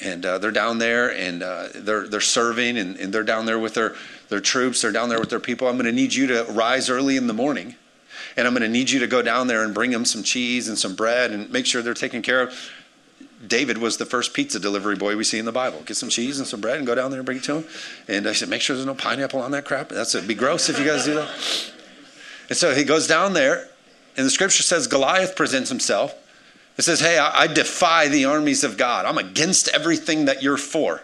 and 0.00 0.24
uh, 0.24 0.38
they're 0.38 0.50
down 0.50 0.78
there 0.78 1.14
and 1.14 1.42
uh, 1.42 1.68
they're 1.74 2.08
they're 2.08 2.20
serving 2.20 2.78
and, 2.78 2.96
and, 2.96 3.12
they're 3.12 3.22
down 3.22 3.44
there 3.46 3.58
with 3.58 3.74
their 3.74 3.94
their 4.28 4.40
troops 4.40 4.80
they're 4.80 4.92
down 4.92 5.08
there 5.08 5.20
with 5.20 5.28
their 5.30 5.40
people 5.40 5.68
i'm 5.68 5.76
going 5.76 5.84
to 5.84 5.92
need 5.92 6.14
you 6.14 6.26
to 6.26 6.44
rise 6.50 6.88
early 6.88 7.16
in 7.16 7.26
the 7.26 7.34
morning 7.34 7.74
and 8.40 8.46
I'm 8.46 8.54
going 8.54 8.62
to 8.62 8.68
need 8.70 8.88
you 8.88 9.00
to 9.00 9.06
go 9.06 9.20
down 9.20 9.48
there 9.48 9.62
and 9.62 9.74
bring 9.74 9.90
them 9.90 10.06
some 10.06 10.22
cheese 10.22 10.66
and 10.66 10.78
some 10.78 10.94
bread 10.94 11.30
and 11.30 11.50
make 11.50 11.66
sure 11.66 11.82
they're 11.82 11.92
taken 11.92 12.22
care 12.22 12.40
of. 12.40 12.70
David 13.46 13.76
was 13.76 13.98
the 13.98 14.06
first 14.06 14.32
pizza 14.32 14.58
delivery 14.58 14.96
boy 14.96 15.14
we 15.14 15.24
see 15.24 15.38
in 15.38 15.44
the 15.44 15.52
Bible. 15.52 15.82
Get 15.84 15.98
some 15.98 16.08
cheese 16.08 16.38
and 16.38 16.48
some 16.48 16.62
bread 16.62 16.78
and 16.78 16.86
go 16.86 16.94
down 16.94 17.10
there 17.10 17.20
and 17.20 17.26
bring 17.26 17.36
it 17.36 17.44
to 17.44 17.56
him. 17.56 17.64
And 18.08 18.26
I 18.26 18.32
said, 18.32 18.48
make 18.48 18.62
sure 18.62 18.74
there's 18.74 18.86
no 18.86 18.94
pineapple 18.94 19.42
on 19.42 19.50
that 19.50 19.66
crap. 19.66 19.90
That's 19.90 20.14
it'd 20.14 20.26
be 20.26 20.34
gross 20.34 20.70
if 20.70 20.78
you 20.78 20.86
guys 20.86 21.04
do 21.04 21.16
that. 21.16 21.28
And 22.48 22.56
so 22.56 22.74
he 22.74 22.82
goes 22.82 23.06
down 23.06 23.34
there, 23.34 23.68
and 24.16 24.24
the 24.24 24.30
scripture 24.30 24.62
says 24.62 24.86
Goliath 24.86 25.36
presents 25.36 25.68
himself. 25.68 26.14
It 26.78 26.82
says, 26.82 27.00
Hey, 27.00 27.18
I, 27.18 27.42
I 27.42 27.46
defy 27.46 28.08
the 28.08 28.24
armies 28.24 28.64
of 28.64 28.78
God. 28.78 29.04
I'm 29.04 29.18
against 29.18 29.68
everything 29.68 30.24
that 30.24 30.42
you're 30.42 30.56
for. 30.56 31.02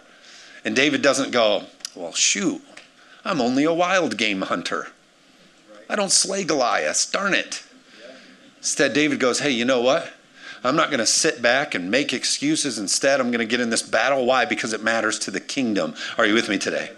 And 0.65 0.75
David 0.75 1.03
doesn't 1.03 1.29
go, 1.29 1.65
Well, 1.95 2.13
shoot, 2.13 2.63
I'm 3.23 3.41
only 3.41 3.63
a 3.63 3.73
wild 3.73 4.17
game 4.17 4.41
hunter. 4.41 4.87
I 5.89 5.95
don't 5.95 6.11
slay 6.11 6.43
Goliath. 6.43 7.11
Darn 7.11 7.33
it. 7.33 7.63
Instead, 8.57 8.93
David 8.93 9.19
goes, 9.19 9.39
Hey, 9.39 9.51
you 9.51 9.65
know 9.65 9.81
what? 9.81 10.13
I'm 10.63 10.75
not 10.75 10.89
going 10.89 10.99
to 10.99 11.05
sit 11.05 11.41
back 11.41 11.75
and 11.75 11.91
make 11.91 12.13
excuses. 12.13 12.79
Instead, 12.79 13.19
I'm 13.19 13.31
going 13.31 13.39
to 13.39 13.45
get 13.45 13.59
in 13.59 13.69
this 13.69 13.83
battle. 13.83 14.25
Why? 14.25 14.45
Because 14.45 14.73
it 14.73 14.83
matters 14.83 15.19
to 15.19 15.31
the 15.31 15.39
kingdom. 15.39 15.93
Are 16.17 16.25
you 16.25 16.33
with 16.33 16.49
me 16.49 16.57
today? 16.57 16.91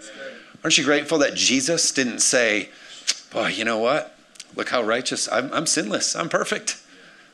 Aren't 0.64 0.78
you 0.78 0.84
grateful 0.84 1.18
that 1.18 1.34
Jesus 1.34 1.92
didn't 1.92 2.20
say, 2.20 2.70
Boy, 3.32 3.48
you 3.48 3.64
know 3.64 3.78
what? 3.78 4.16
Look 4.56 4.70
how 4.70 4.82
righteous. 4.82 5.30
I'm, 5.30 5.52
I'm 5.52 5.66
sinless. 5.66 6.16
I'm 6.16 6.28
perfect. 6.28 6.82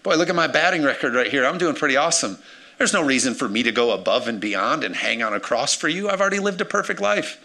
Boy, 0.02 0.16
look 0.16 0.28
at 0.28 0.34
my 0.34 0.46
batting 0.46 0.82
record 0.82 1.14
right 1.14 1.30
here. 1.30 1.46
I'm 1.46 1.58
doing 1.58 1.74
pretty 1.74 1.96
awesome. 1.96 2.38
There's 2.78 2.92
no 2.92 3.02
reason 3.02 3.34
for 3.34 3.48
me 3.48 3.62
to 3.62 3.72
go 3.72 3.92
above 3.92 4.28
and 4.28 4.38
beyond 4.38 4.84
and 4.84 4.94
hang 4.94 5.22
on 5.22 5.32
a 5.32 5.40
cross 5.40 5.74
for 5.74 5.88
you. 5.88 6.10
I've 6.10 6.20
already 6.20 6.38
lived 6.38 6.60
a 6.60 6.66
perfect 6.66 7.00
life. 7.00 7.40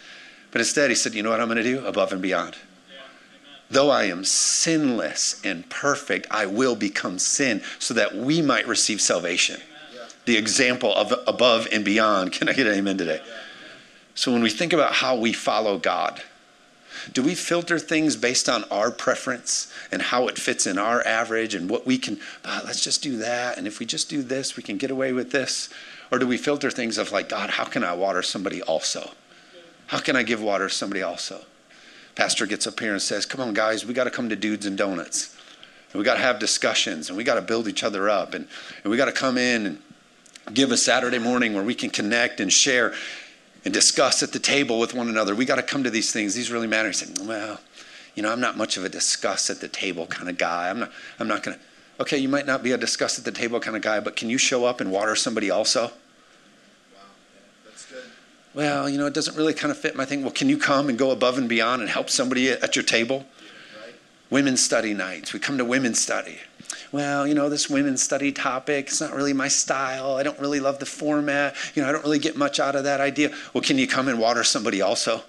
But 0.50 0.60
instead, 0.60 0.90
he 0.90 0.94
said, 0.94 1.14
You 1.14 1.22
know 1.22 1.30
what 1.30 1.40
I'm 1.40 1.48
going 1.48 1.56
to 1.56 1.62
do? 1.62 1.84
Above 1.86 2.12
and 2.12 2.20
beyond. 2.20 2.56
Though 3.72 3.88
I 3.88 4.04
am 4.04 4.22
sinless 4.22 5.40
and 5.42 5.66
perfect, 5.70 6.26
I 6.30 6.44
will 6.44 6.76
become 6.76 7.18
sin 7.18 7.62
so 7.78 7.94
that 7.94 8.14
we 8.14 8.42
might 8.42 8.68
receive 8.68 9.00
salvation. 9.00 9.62
The 10.26 10.36
example 10.36 10.94
of 10.94 11.14
above 11.26 11.66
and 11.72 11.82
beyond. 11.82 12.32
Can 12.32 12.50
I 12.50 12.52
get 12.52 12.66
an 12.66 12.74
amen 12.74 12.98
today? 12.98 13.22
So 14.14 14.30
when 14.30 14.42
we 14.42 14.50
think 14.50 14.74
about 14.74 14.92
how 14.92 15.16
we 15.16 15.32
follow 15.32 15.78
God, 15.78 16.22
do 17.14 17.22
we 17.22 17.34
filter 17.34 17.78
things 17.78 18.14
based 18.14 18.46
on 18.46 18.64
our 18.64 18.90
preference 18.90 19.72
and 19.90 20.02
how 20.02 20.28
it 20.28 20.38
fits 20.38 20.66
in 20.66 20.76
our 20.76 21.04
average 21.06 21.54
and 21.54 21.70
what 21.70 21.86
we 21.86 21.96
can, 21.96 22.20
oh, 22.44 22.60
let's 22.66 22.84
just 22.84 23.02
do 23.02 23.16
that. 23.16 23.56
And 23.56 23.66
if 23.66 23.78
we 23.78 23.86
just 23.86 24.10
do 24.10 24.20
this, 24.20 24.54
we 24.54 24.62
can 24.62 24.76
get 24.76 24.90
away 24.90 25.14
with 25.14 25.32
this? 25.32 25.70
Or 26.10 26.18
do 26.18 26.26
we 26.26 26.36
filter 26.36 26.70
things 26.70 26.98
of 26.98 27.10
like, 27.10 27.30
God, 27.30 27.48
how 27.48 27.64
can 27.64 27.84
I 27.84 27.94
water 27.94 28.22
somebody 28.22 28.60
also? 28.60 29.12
How 29.86 29.98
can 29.98 30.14
I 30.14 30.24
give 30.24 30.42
water 30.42 30.68
somebody 30.68 31.00
also? 31.00 31.46
Pastor 32.14 32.46
gets 32.46 32.66
up 32.66 32.78
here 32.78 32.92
and 32.92 33.02
says, 33.02 33.26
Come 33.26 33.40
on, 33.40 33.54
guys, 33.54 33.86
we 33.86 33.94
got 33.94 34.04
to 34.04 34.10
come 34.10 34.28
to 34.28 34.36
dudes 34.36 34.66
and 34.66 34.76
donuts. 34.76 35.36
And 35.92 35.98
we 35.98 36.04
got 36.04 36.14
to 36.14 36.20
have 36.20 36.38
discussions 36.38 37.08
and 37.08 37.16
we 37.16 37.24
got 37.24 37.34
to 37.34 37.42
build 37.42 37.68
each 37.68 37.84
other 37.84 38.08
up. 38.08 38.34
And, 38.34 38.48
and 38.82 38.90
we 38.90 38.96
got 38.96 39.06
to 39.06 39.12
come 39.12 39.36
in 39.36 39.66
and 39.66 39.82
give 40.54 40.72
a 40.72 40.76
Saturday 40.76 41.18
morning 41.18 41.54
where 41.54 41.64
we 41.64 41.74
can 41.74 41.90
connect 41.90 42.40
and 42.40 42.52
share 42.52 42.94
and 43.64 43.72
discuss 43.72 44.22
at 44.22 44.32
the 44.32 44.38
table 44.38 44.78
with 44.80 44.94
one 44.94 45.08
another. 45.08 45.34
We 45.34 45.44
got 45.44 45.56
to 45.56 45.62
come 45.62 45.84
to 45.84 45.90
these 45.90 46.12
things. 46.12 46.34
These 46.34 46.50
really 46.50 46.66
matter. 46.66 46.88
He 46.88 46.94
said, 46.94 47.26
Well, 47.26 47.60
you 48.14 48.22
know, 48.22 48.32
I'm 48.32 48.40
not 48.40 48.56
much 48.56 48.76
of 48.76 48.84
a 48.84 48.88
discuss 48.88 49.50
at 49.50 49.60
the 49.60 49.68
table 49.68 50.06
kind 50.06 50.28
of 50.28 50.38
guy. 50.38 50.70
I'm 50.70 50.80
not, 50.80 50.92
I'm 51.18 51.28
not 51.28 51.42
going 51.42 51.56
to. 51.56 51.62
Okay, 52.00 52.18
you 52.18 52.28
might 52.28 52.46
not 52.46 52.62
be 52.62 52.72
a 52.72 52.78
discuss 52.78 53.18
at 53.18 53.24
the 53.24 53.32
table 53.32 53.60
kind 53.60 53.76
of 53.76 53.82
guy, 53.82 54.00
but 54.00 54.16
can 54.16 54.28
you 54.28 54.38
show 54.38 54.64
up 54.64 54.80
and 54.80 54.90
water 54.90 55.14
somebody 55.14 55.50
also? 55.50 55.92
Well, 58.54 58.88
you 58.88 58.98
know, 58.98 59.06
it 59.06 59.14
doesn't 59.14 59.36
really 59.36 59.54
kind 59.54 59.70
of 59.70 59.78
fit 59.78 59.96
my 59.96 60.04
thing. 60.04 60.22
Well, 60.22 60.32
can 60.32 60.48
you 60.48 60.58
come 60.58 60.88
and 60.88 60.98
go 60.98 61.10
above 61.10 61.38
and 61.38 61.48
beyond 61.48 61.82
and 61.82 61.90
help 61.90 62.10
somebody 62.10 62.50
at 62.50 62.76
your 62.76 62.84
table? 62.84 63.24
Right. 63.80 63.94
Women's 64.30 64.62
study 64.62 64.94
nights. 64.94 65.32
We 65.32 65.40
come 65.40 65.58
to 65.58 65.64
women's 65.64 66.00
study. 66.00 66.38
Well, 66.90 67.26
you 67.26 67.34
know, 67.34 67.48
this 67.48 67.70
women's 67.70 68.02
study 68.02 68.32
topic, 68.32 68.88
it's 68.88 69.00
not 69.00 69.14
really 69.14 69.32
my 69.32 69.48
style. 69.48 70.16
I 70.16 70.22
don't 70.22 70.38
really 70.38 70.60
love 70.60 70.78
the 70.78 70.86
format. 70.86 71.56
You 71.74 71.82
know, 71.82 71.88
I 71.88 71.92
don't 71.92 72.04
really 72.04 72.18
get 72.18 72.36
much 72.36 72.60
out 72.60 72.76
of 72.76 72.84
that 72.84 73.00
idea. 73.00 73.34
Well, 73.54 73.62
can 73.62 73.78
you 73.78 73.86
come 73.86 74.08
and 74.08 74.18
water 74.18 74.44
somebody 74.44 74.82
also? 74.82 75.22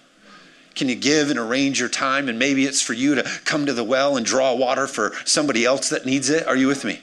Can 0.75 0.89
you 0.89 0.95
give 0.95 1.29
and 1.29 1.39
arrange 1.39 1.79
your 1.79 1.87
time? 1.87 2.27
And 2.27 2.37
maybe 2.37 2.65
it's 2.65 2.81
for 2.81 2.93
you 2.93 3.15
to 3.15 3.23
come 3.45 3.65
to 3.65 3.73
the 3.73 3.83
well 3.83 4.17
and 4.17 4.25
draw 4.25 4.53
water 4.53 4.87
for 4.87 5.13
somebody 5.23 5.63
else 5.63 5.89
that 5.89 6.05
needs 6.05 6.29
it. 6.29 6.45
Are 6.47 6.57
you 6.57 6.67
with 6.67 6.83
me? 6.83 7.01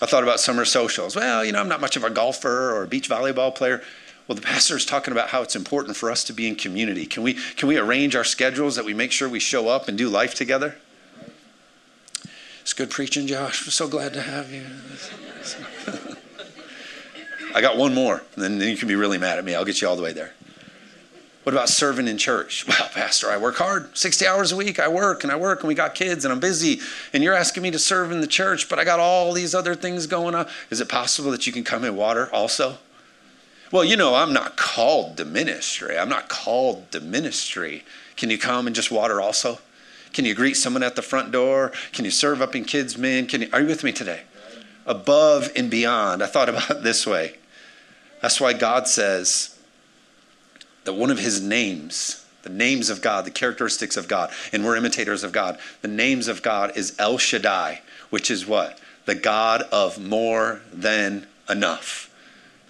I 0.00 0.06
thought 0.06 0.24
about 0.24 0.40
summer 0.40 0.64
socials. 0.64 1.14
Well, 1.14 1.44
you 1.44 1.52
know, 1.52 1.60
I'm 1.60 1.68
not 1.68 1.80
much 1.80 1.96
of 1.96 2.02
a 2.02 2.10
golfer 2.10 2.72
or 2.72 2.82
a 2.82 2.88
beach 2.88 3.08
volleyball 3.08 3.54
player. 3.54 3.82
Well, 4.28 4.36
the 4.36 4.42
pastor 4.42 4.76
is 4.76 4.86
talking 4.86 5.12
about 5.12 5.28
how 5.30 5.42
it's 5.42 5.56
important 5.56 5.96
for 5.96 6.10
us 6.10 6.22
to 6.24 6.32
be 6.32 6.46
in 6.46 6.54
community. 6.54 7.06
Can 7.06 7.22
we, 7.22 7.34
can 7.34 7.68
we 7.68 7.76
arrange 7.76 8.14
our 8.14 8.24
schedules 8.24 8.76
that 8.76 8.84
we 8.84 8.94
make 8.94 9.10
sure 9.10 9.28
we 9.28 9.40
show 9.40 9.68
up 9.68 9.88
and 9.88 9.98
do 9.98 10.08
life 10.08 10.34
together? 10.34 10.76
It's 12.60 12.72
good 12.72 12.90
preaching, 12.90 13.26
Josh. 13.26 13.66
We're 13.66 13.72
so 13.72 13.88
glad 13.88 14.12
to 14.14 14.22
have 14.22 14.52
you. 14.52 14.64
I 17.54 17.60
got 17.60 17.76
one 17.76 17.92
more, 17.92 18.22
and 18.36 18.42
then 18.42 18.60
you 18.60 18.76
can 18.76 18.88
be 18.88 18.94
really 18.94 19.18
mad 19.18 19.38
at 19.38 19.44
me. 19.44 19.54
I'll 19.54 19.64
get 19.64 19.82
you 19.82 19.88
all 19.88 19.96
the 19.96 20.02
way 20.02 20.12
there. 20.12 20.32
What 21.42 21.54
about 21.54 21.68
serving 21.68 22.06
in 22.06 22.18
church? 22.18 22.64
Well, 22.68 22.88
Pastor, 22.94 23.28
I 23.28 23.36
work 23.36 23.56
hard. 23.56 23.98
60 23.98 24.26
hours 24.26 24.52
a 24.52 24.56
week. 24.56 24.78
I 24.78 24.86
work 24.86 25.24
and 25.24 25.32
I 25.32 25.36
work, 25.36 25.60
and 25.60 25.68
we 25.68 25.74
got 25.74 25.96
kids, 25.96 26.24
and 26.24 26.32
I'm 26.32 26.38
busy. 26.38 26.80
And 27.12 27.24
you're 27.24 27.34
asking 27.34 27.64
me 27.64 27.72
to 27.72 27.78
serve 27.78 28.12
in 28.12 28.20
the 28.20 28.26
church, 28.28 28.68
but 28.68 28.78
I 28.78 28.84
got 28.84 29.00
all 29.00 29.32
these 29.32 29.54
other 29.54 29.74
things 29.74 30.06
going 30.06 30.36
on. 30.36 30.46
Is 30.70 30.80
it 30.80 30.88
possible 30.88 31.32
that 31.32 31.46
you 31.46 31.52
can 31.52 31.64
come 31.64 31.82
and 31.82 31.96
water 31.96 32.32
also? 32.32 32.78
Well, 33.72 33.84
you 33.86 33.96
know, 33.96 34.14
I'm 34.14 34.34
not 34.34 34.58
called 34.58 35.16
to 35.16 35.24
ministry. 35.24 35.98
I'm 35.98 36.10
not 36.10 36.28
called 36.28 36.92
to 36.92 37.00
ministry. 37.00 37.84
Can 38.16 38.28
you 38.28 38.36
come 38.36 38.66
and 38.66 38.76
just 38.76 38.90
water 38.90 39.18
also? 39.18 39.60
Can 40.12 40.26
you 40.26 40.34
greet 40.34 40.58
someone 40.58 40.82
at 40.82 40.94
the 40.94 41.00
front 41.00 41.32
door? 41.32 41.72
Can 41.92 42.04
you 42.04 42.10
serve 42.10 42.42
up 42.42 42.54
in 42.54 42.66
kids' 42.66 42.98
men? 42.98 43.26
Can 43.26 43.40
you, 43.40 43.48
are 43.50 43.62
you 43.62 43.66
with 43.66 43.82
me 43.82 43.90
today? 43.90 44.24
Above 44.84 45.50
and 45.56 45.70
beyond. 45.70 46.22
I 46.22 46.26
thought 46.26 46.48
about 46.50 46.70
it 46.70 46.82
this 46.82 47.06
way. 47.06 47.36
That's 48.20 48.42
why 48.42 48.52
God 48.52 48.86
says 48.86 49.58
that 50.84 50.92
one 50.92 51.10
of 51.10 51.18
his 51.18 51.40
names, 51.40 52.26
the 52.42 52.50
names 52.50 52.90
of 52.90 53.00
God, 53.00 53.24
the 53.24 53.30
characteristics 53.30 53.96
of 53.96 54.06
God, 54.06 54.30
and 54.52 54.66
we're 54.66 54.76
imitators 54.76 55.24
of 55.24 55.32
God, 55.32 55.58
the 55.80 55.88
names 55.88 56.28
of 56.28 56.42
God 56.42 56.76
is 56.76 56.94
El 56.98 57.16
Shaddai, 57.16 57.80
which 58.10 58.30
is 58.30 58.46
what? 58.46 58.78
The 59.06 59.14
God 59.14 59.62
of 59.72 59.98
more 59.98 60.60
than 60.70 61.26
enough. 61.48 62.10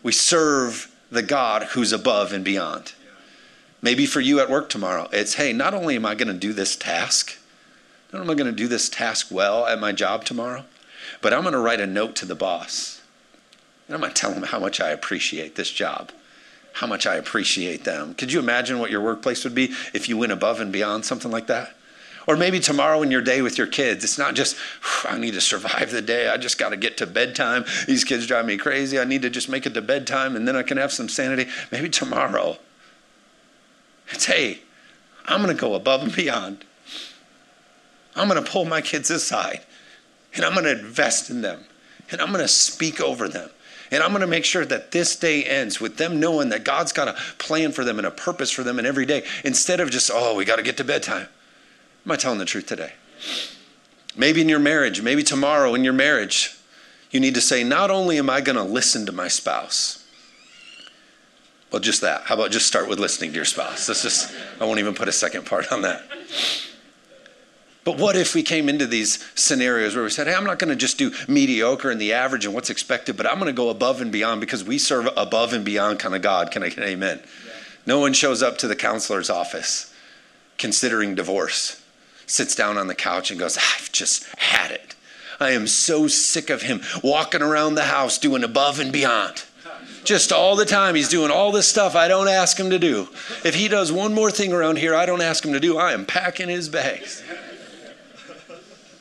We 0.05 0.13
serve 0.13 0.92
the 1.13 1.23
God 1.23 1.65
who's 1.65 1.93
above 1.93 2.33
and 2.33 2.43
beyond. 2.43 2.95
Maybe 3.83 4.07
for 4.07 4.21
you 4.21 4.41
at 4.41 4.49
work 4.49 4.71
tomorrow, 4.71 5.09
it's 5.13 5.35
hey, 5.35 5.53
not 5.53 5.75
only 5.75 5.95
am 5.95 6.07
I 6.07 6.15
going 6.15 6.33
to 6.33 6.35
do 6.35 6.55
this 6.55 6.75
task, 6.75 7.39
not 8.13 8.21
only 8.21 8.33
am 8.33 8.39
I 8.39 8.43
going 8.43 8.55
to 8.55 8.63
do 8.63 8.67
this 8.67 8.89
task 8.89 9.29
well 9.31 9.67
at 9.67 9.79
my 9.79 9.93
job 9.93 10.25
tomorrow, 10.25 10.65
but 11.21 11.35
I'm 11.35 11.43
going 11.43 11.53
to 11.53 11.59
write 11.59 11.81
a 11.81 11.87
note 11.87 12.17
to 12.17 12.27
the 12.27 12.35
boss. 12.35 13.03
And 13.87 13.95
I'm 13.95 14.01
going 14.01 14.13
to 14.13 14.19
tell 14.19 14.33
him 14.33 14.45
how 14.45 14.59
much 14.59 14.81
I 14.81 14.89
appreciate 14.89 15.55
this 15.55 15.71
job, 15.71 16.13
how 16.75 16.87
much 16.87 17.07
I 17.07 17.17
appreciate 17.17 17.85
them. 17.85 18.15
Could 18.15 18.33
you 18.33 18.39
imagine 18.39 18.79
what 18.79 18.91
your 18.91 19.03
workplace 19.03 19.45
would 19.45 19.55
be 19.55 19.75
if 19.93 20.09
you 20.09 20.17
went 20.17 20.33
above 20.33 20.61
and 20.61 20.73
beyond 20.73 21.05
something 21.05 21.31
like 21.31 21.49
that? 21.49 21.77
Or 22.27 22.37
maybe 22.37 22.61
tomorrow 22.61 23.03
in 23.03 23.11
your 23.11 23.21
day 23.21 23.43
with 23.43 23.59
your 23.59 23.67
kids, 23.67 24.05
it's 24.05 24.19
not 24.19 24.35
just, 24.35 24.57
I 25.05 25.19
need 25.19 25.35
to 25.35 25.41
survive 25.41 25.91
the 25.91 26.03
day. 26.03 26.29
I 26.29 26.37
just 26.37 26.59
got 26.59 26.71
to 26.71 26.77
get 26.77 26.97
to 26.99 27.07
bedtime. 27.07 27.65
These 27.87 28.05
kids 28.05 28.27
drive 28.27 28.47
me 28.47 28.57
crazy. 28.57 28.99
I 28.99 29.05
need 29.05 29.23
to 29.23 29.31
just 29.31 29.49
make 29.49 29.67
it 29.67 29.75
to 29.75 29.83
bedtime 29.83 30.37
and 30.37 30.47
then 30.47 30.57
I 30.57 30.63
can 30.63 30.77
have 30.77 30.93
some 30.93 31.09
sanity. 31.09 31.51
Maybe 31.71 31.89
tomorrow, 31.89 32.59
it's, 34.09 34.27
hey, 34.27 34.61
I'm 35.27 35.43
going 35.43 35.55
to 35.55 35.61
go 35.61 35.75
above 35.75 36.03
and 36.03 36.15
beyond. 36.15 36.65
I'm 38.15 38.29
going 38.29 38.43
to 38.43 38.51
pull 38.51 38.65
my 38.65 38.81
kids 38.81 39.11
aside 39.11 39.61
and 40.35 40.45
I'm 40.45 40.53
going 40.53 40.65
to 40.65 40.79
invest 40.79 41.31
in 41.31 41.43
them 41.43 41.65
and 42.11 42.21
I'm 42.21 42.29
going 42.29 42.43
to 42.43 42.49
speak 42.49 43.01
over 43.01 43.29
them. 43.29 43.51
And 43.91 44.03
I'm 44.03 44.11
going 44.11 44.23
to 44.23 44.27
make 44.27 44.47
sure 44.47 44.65
that 44.65 44.91
this 44.91 45.17
day 45.17 45.45
ends 45.45 45.79
with 45.79 45.99
them 45.99 46.19
knowing 46.19 46.49
that 46.49 46.65
God's 46.65 46.93
got 46.93 47.09
a 47.09 47.17
plan 47.37 47.73
for 47.73 47.85
them 47.85 47.99
and 47.99 48.07
a 48.07 48.11
purpose 48.11 48.51
for 48.51 48.63
them 48.63 48.79
in 48.79 48.87
every 48.87 49.05
day 49.05 49.23
instead 49.45 49.81
of 49.81 49.91
just, 49.91 50.11
oh, 50.13 50.35
we 50.35 50.47
got 50.47 50.57
to 50.57 50.63
get 50.63 50.79
to 50.79 50.85
bedtime. 50.85 51.29
Am 52.05 52.13
I 52.13 52.17
telling 52.17 52.39
the 52.39 52.45
truth 52.45 52.67
today? 52.67 52.93
Maybe 54.17 54.41
in 54.41 54.49
your 54.49 54.59
marriage, 54.59 55.01
maybe 55.03 55.23
tomorrow 55.23 55.75
in 55.75 55.85
your 55.85 55.93
marriage, 55.93 56.57
you 57.11 57.21
need 57.21 57.35
to 57.35 57.41
say, 57.41 57.65
not 57.65 57.91
only 57.91 58.19
am 58.19 58.29
I 58.29 58.41
going 58.41 58.57
to 58.57 58.63
listen 58.63 59.07
to 59.07 59.13
my 59.13 59.29
spouse, 59.29 60.05
Well, 61.73 61.81
just 61.81 62.03
that. 62.03 62.25
How 62.25 62.35
about 62.35 62.51
just 62.51 62.67
start 62.67 62.87
with 62.87 62.99
listening 62.99 63.31
to 63.31 63.37
your 63.37 63.47
spouse? 63.47 63.87
That's 63.87 64.03
just, 64.03 64.35
I 64.61 64.67
won't 64.67 64.79
even 64.79 64.95
put 64.95 65.09
a 65.09 65.13
second 65.13 65.47
part 65.47 65.73
on 65.73 65.83
that. 65.83 66.03
But 67.85 67.99
what 67.99 68.15
if 68.15 68.35
we 68.35 68.43
came 68.43 68.69
into 68.69 68.87
these 68.87 69.27
scenarios 69.35 69.95
where 69.95 70.05
we 70.05 70.11
said, 70.11 70.27
hey, 70.27 70.35
I'm 70.35 70.45
not 70.45 70.59
going 70.59 70.69
to 70.69 70.77
just 70.77 70.99
do 70.99 71.13
mediocre 71.27 71.91
and 71.91 72.01
the 72.01 72.13
average 72.13 72.45
and 72.45 72.55
what's 72.55 72.71
expected, 72.71 73.17
but 73.17 73.27
I'm 73.27 73.37
going 73.37 73.47
to 73.47 73.53
go 73.53 73.71
above 73.71 74.01
and 74.01 74.13
beyond 74.13 74.41
because 74.41 74.63
we 74.63 74.79
serve 74.79 75.09
above 75.17 75.53
and 75.53 75.65
beyond 75.65 75.99
kind 75.99 76.15
of 76.15 76.23
God. 76.23 76.51
Can 76.51 76.63
I 76.63 76.69
get 76.69 76.79
an 76.79 76.85
amen? 76.85 77.21
Yeah. 77.25 77.53
No 77.87 77.99
one 77.99 78.13
shows 78.13 78.43
up 78.43 78.59
to 78.59 78.69
the 78.69 78.77
counselor's 78.77 79.31
office 79.31 79.93
considering 80.59 81.17
divorce, 81.17 81.82
sits 82.27 82.55
down 82.55 82.79
on 82.79 82.87
the 82.87 82.95
couch 82.95 83.31
and 83.31 83.39
goes, 83.39 83.57
I've 83.57 83.91
just 83.93 84.25
had 84.37 84.71
it. 84.71 84.95
I 85.41 85.51
am 85.51 85.67
so 85.67 86.07
sick 86.07 86.51
of 86.51 86.63
him 86.63 86.83
walking 87.03 87.43
around 87.43 87.75
the 87.75 87.85
house 87.85 88.19
doing 88.19 88.45
above 88.45 88.79
and 88.79 88.93
beyond. 88.93 89.45
Just 90.05 90.33
all 90.33 90.57
the 90.57 90.65
time, 90.65 90.95
he's 90.95 91.09
doing 91.09 91.31
all 91.31 91.53
this 91.53 91.69
stuff 91.69 91.95
I 91.95 92.09
don't 92.09 92.29
ask 92.29 92.59
him 92.59 92.71
to 92.71 92.79
do. 92.79 93.09
If 93.45 93.55
he 93.55 93.69
does 93.69 93.93
one 93.93 94.15
more 94.15 94.31
thing 94.31 94.53
around 94.53 94.79
here 94.79 94.95
I 94.95 95.07
don't 95.07 95.21
ask 95.21 95.45
him 95.45 95.53
to 95.53 95.61
do, 95.61 95.79
I 95.79 95.93
am 95.93 96.07
packing 96.07 96.49
his 96.49 96.69
bags. 96.69 97.23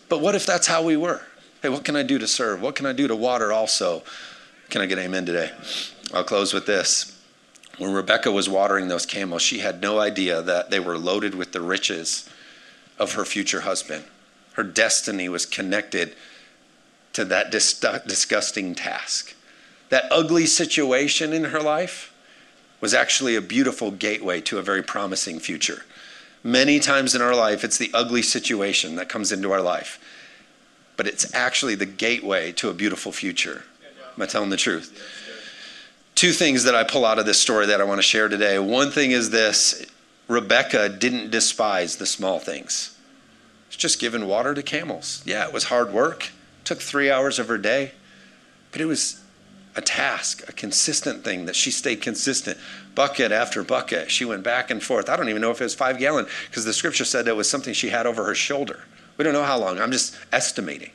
But 0.10 0.20
what 0.20 0.36
if 0.36 0.46
that's 0.46 0.68
how 0.68 0.84
we 0.84 0.98
were? 0.98 1.22
Hey, 1.62 1.70
what 1.70 1.86
can 1.86 1.96
I 1.96 2.04
do 2.04 2.18
to 2.18 2.28
serve? 2.28 2.62
What 2.62 2.76
can 2.76 2.86
I 2.86 2.94
do 2.94 3.08
to 3.08 3.16
water 3.16 3.52
also? 3.52 4.04
Can 4.70 4.82
I 4.82 4.86
get 4.86 4.98
amen 5.00 5.26
today? 5.26 5.52
I'll 6.14 6.24
close 6.24 6.54
with 6.54 6.66
this. 6.66 7.18
When 7.78 7.94
Rebecca 7.94 8.32
was 8.32 8.50
watering 8.50 8.88
those 8.88 9.06
camels, 9.06 9.42
she 9.42 9.60
had 9.60 9.82
no 9.82 10.00
idea 10.00 10.42
that 10.42 10.70
they 10.70 10.80
were 10.80 10.98
loaded 10.98 11.36
with 11.36 11.52
the 11.52 11.62
riches 11.62 12.30
of 13.02 13.14
her 13.14 13.26
future 13.26 13.62
husband. 13.62 14.06
Her 14.54 14.64
destiny 14.64 15.28
was 15.28 15.48
connected 15.48 16.16
to 17.14 17.26
that 17.26 17.52
dis- 17.52 17.84
disgusting 18.06 18.76
task. 18.76 19.34
That 19.90 20.06
ugly 20.12 20.46
situation 20.46 21.34
in 21.34 21.46
her 21.46 21.60
life 21.60 22.14
was 22.80 22.94
actually 22.94 23.36
a 23.36 23.42
beautiful 23.42 23.90
gateway 23.90 24.40
to 24.42 24.60
a 24.60 24.62
very 24.62 24.84
promising 24.84 25.40
future. 25.40 25.84
Many 26.44 26.80
times 26.80 27.16
in 27.16 27.22
our 27.22 27.36
life, 27.36 27.64
it's 27.64 27.80
the 27.80 27.90
ugly 27.92 28.22
situation 28.22 28.96
that 28.96 29.10
comes 29.10 29.32
into 29.32 29.52
our 29.52 29.62
life, 29.62 30.00
but 30.96 31.08
it's 31.08 31.34
actually 31.34 31.76
the 31.76 31.86
gateway 31.88 32.52
to 32.54 32.70
a 32.70 32.74
beautiful 32.74 33.12
future. 33.12 33.64
Am 34.16 34.22
I 34.22 34.28
telling 34.28 34.52
the 34.52 34.58
truth? 34.58 34.98
Two 36.14 36.32
things 36.34 36.64
that 36.66 36.76
I 36.76 36.84
pull 36.84 37.06
out 37.06 37.18
of 37.18 37.26
this 37.26 37.42
story 37.42 37.66
that 37.66 37.82
I 37.82 37.84
want 37.84 37.98
to 37.98 38.04
share 38.04 38.30
today. 38.30 38.60
One 38.60 38.92
thing 38.92 39.10
is 39.12 39.32
this 39.32 39.86
Rebecca 40.32 40.88
didn't 40.88 41.30
despise 41.30 41.98
the 41.98 42.06
small 42.06 42.40
things. 42.40 42.98
It's 43.68 43.76
just 43.76 44.00
giving 44.00 44.28
water 44.28 44.54
to 44.54 44.64
camels. 44.64 45.22
Yeah, 45.26 45.46
it 45.46 45.54
was 45.54 45.66
hard 45.66 45.92
work. 45.92 46.28
It 46.28 46.66
took 46.66 46.80
three 46.80 47.12
hours 47.12 47.38
of 47.38 47.50
her 47.50 47.58
day, 47.58 47.92
but 48.72 48.80
it 48.80 48.86
was 48.86 49.22
a 49.76 49.82
task, 49.82 50.48
a 50.48 50.54
consistent 50.54 51.26
thing 51.26 51.46
that 51.46 51.56
she 51.56 51.70
stayed 51.70 52.02
consistent, 52.02 52.58
bucket 52.96 53.34
after 53.34 53.62
bucket. 53.62 54.10
She 54.10 54.24
went 54.24 54.44
back 54.44 54.72
and 54.72 54.82
forth. 54.82 55.10
I 55.10 55.18
don't 55.18 55.30
even 55.30 55.42
know 55.42 55.52
if 55.52 55.60
it 55.60 55.66
was 55.66 55.76
five 55.76 56.00
gallon 56.00 56.28
because 56.50 56.64
the 56.64 56.74
scripture 56.74 57.06
said 57.06 57.28
it 57.28 57.36
was 57.36 57.50
something 57.50 57.74
she 57.74 57.90
had 57.90 58.06
over 58.06 58.24
her 58.26 58.36
shoulder. 58.36 58.86
We 59.18 59.24
don't 59.24 59.34
know 59.34 59.44
how 59.44 59.58
long. 59.58 59.80
I'm 59.80 59.92
just 59.92 60.16
estimating. 60.32 60.92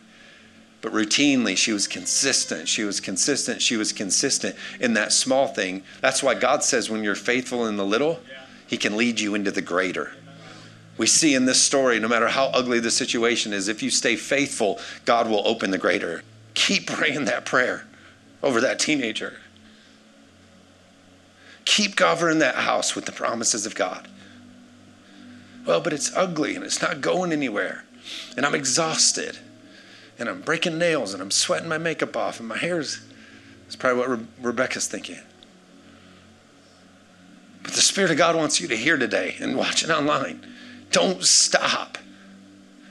But 0.81 0.93
routinely, 0.93 1.57
she 1.57 1.73
was 1.73 1.87
consistent. 1.87 2.69
She 2.69 2.85
was 2.85 3.01
consistent. 3.01 3.61
She 3.61 3.77
was 3.77 3.93
consistent 3.93 4.57
in 4.81 4.95
that 4.95 5.13
small 5.13 5.49
thing. 5.49 5.83
That's 6.01 6.23
why 6.23 6.35
God 6.35 6.65
says 6.65 6.89
when 6.89 7.03
you're 7.03 7.15
faithful 7.15 7.67
in 7.67 7.77
the 7.77 7.85
little, 7.85 8.21
He 8.67 8.77
can 8.77 8.97
lead 8.97 9.21
you 9.21 9.35
into 9.35 9.51
the 9.51 9.63
greater. 9.63 10.13
We 10.99 11.07
see 11.07 11.35
in 11.35 11.45
this 11.45 11.63
story, 11.63 12.01
no 12.01 12.09
matter 12.09 12.29
how 12.29 12.47
ugly 12.47 12.81
the 12.81 12.91
situation 12.91 13.53
is, 13.53 13.69
if 13.69 13.83
you 13.83 13.91
stay 13.91 14.17
faithful, 14.17 14.81
God 15.05 15.29
will 15.29 15.47
open 15.47 15.71
the 15.71 15.79
greater. 15.79 16.23
Keep 16.55 16.87
praying 16.87 17.27
that 17.27 17.45
prayer 17.45 17.87
over 18.43 18.61
that 18.61 18.79
teenager. 18.79 19.39
Keep 21.65 21.97
covering 21.97 22.39
that 22.39 22.55
house 22.55 22.95
with 22.95 23.05
the 23.05 23.13
promises 23.13 23.67
of 23.67 23.75
God. 23.75 24.09
Well, 25.67 25.81
but 25.81 25.93
it's 25.93 26.15
ugly 26.17 26.55
and 26.55 26.65
it's 26.65 26.81
not 26.81 27.01
going 27.01 27.33
anywhere. 27.33 27.85
And 28.37 28.47
I'm 28.47 28.55
exhausted. 28.55 29.39
And 30.19 30.29
I'm 30.29 30.41
breaking 30.41 30.79
nails 30.79 31.13
and 31.13 31.21
I'm 31.21 31.33
sweating 31.33 31.69
my 31.69 31.77
makeup 31.77 32.17
off 32.17 32.39
and 32.39 32.49
my 32.49 32.57
hair's. 32.57 33.01
That's 33.65 33.77
probably 33.77 33.99
what 33.99 34.09
Re- 34.09 34.27
Rebecca's 34.41 34.87
thinking. 34.87 35.19
But 37.67 37.75
the 37.75 37.81
Spirit 37.81 38.13
of 38.13 38.17
God 38.17 38.37
wants 38.37 38.61
you 38.61 38.69
to 38.69 38.77
hear 38.77 38.97
today 38.97 39.35
and 39.41 39.57
watch 39.57 39.83
it 39.83 39.91
online. 39.91 40.47
Don't 40.93 41.25
stop. 41.25 41.99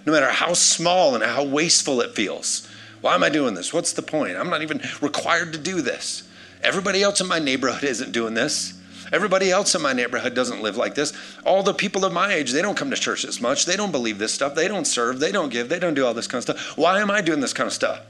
No 0.05 0.11
matter 0.11 0.29
how 0.29 0.51
small 0.51 1.15
and 1.15 1.23
how 1.23 1.45
wasteful 1.45 2.01
it 2.01 2.13
feels. 2.13 2.67
Why 2.99 3.15
am 3.15 3.23
I 3.23 3.29
doing 3.29 3.53
this? 3.53 3.71
What's 3.71 3.93
the 3.93 4.01
point? 4.01 4.35
I'm 4.35 4.49
not 4.49 4.61
even 4.61 4.81
required 4.99 5.53
to 5.53 5.59
do 5.59 5.79
this. 5.79 6.27
Everybody 6.61 7.01
else 7.01 7.21
in 7.21 7.27
my 7.27 7.39
neighborhood 7.39 7.83
isn't 7.89 8.11
doing 8.11 8.33
this. 8.33 8.73
Everybody 9.13 9.49
else 9.49 9.73
in 9.75 9.81
my 9.81 9.93
neighborhood 9.93 10.33
doesn't 10.33 10.61
live 10.61 10.75
like 10.75 10.93
this. 10.93 11.13
All 11.45 11.63
the 11.63 11.73
people 11.73 12.03
of 12.03 12.11
my 12.11 12.33
age, 12.33 12.51
they 12.51 12.61
don't 12.61 12.75
come 12.75 12.89
to 12.89 12.97
church 12.97 13.23
as 13.23 13.39
much. 13.39 13.65
They 13.65 13.77
don't 13.77 13.93
believe 13.93 14.17
this 14.17 14.33
stuff. 14.33 14.55
They 14.55 14.67
don't 14.67 14.85
serve. 14.85 15.21
They 15.21 15.31
don't 15.31 15.53
give. 15.53 15.69
They 15.69 15.79
don't 15.79 15.93
do 15.93 16.05
all 16.05 16.13
this 16.13 16.27
kind 16.27 16.39
of 16.39 16.43
stuff. 16.43 16.77
Why 16.77 16.99
am 16.99 17.09
I 17.09 17.21
doing 17.21 17.39
this 17.39 17.53
kind 17.53 17.67
of 17.67 17.73
stuff? 17.73 18.01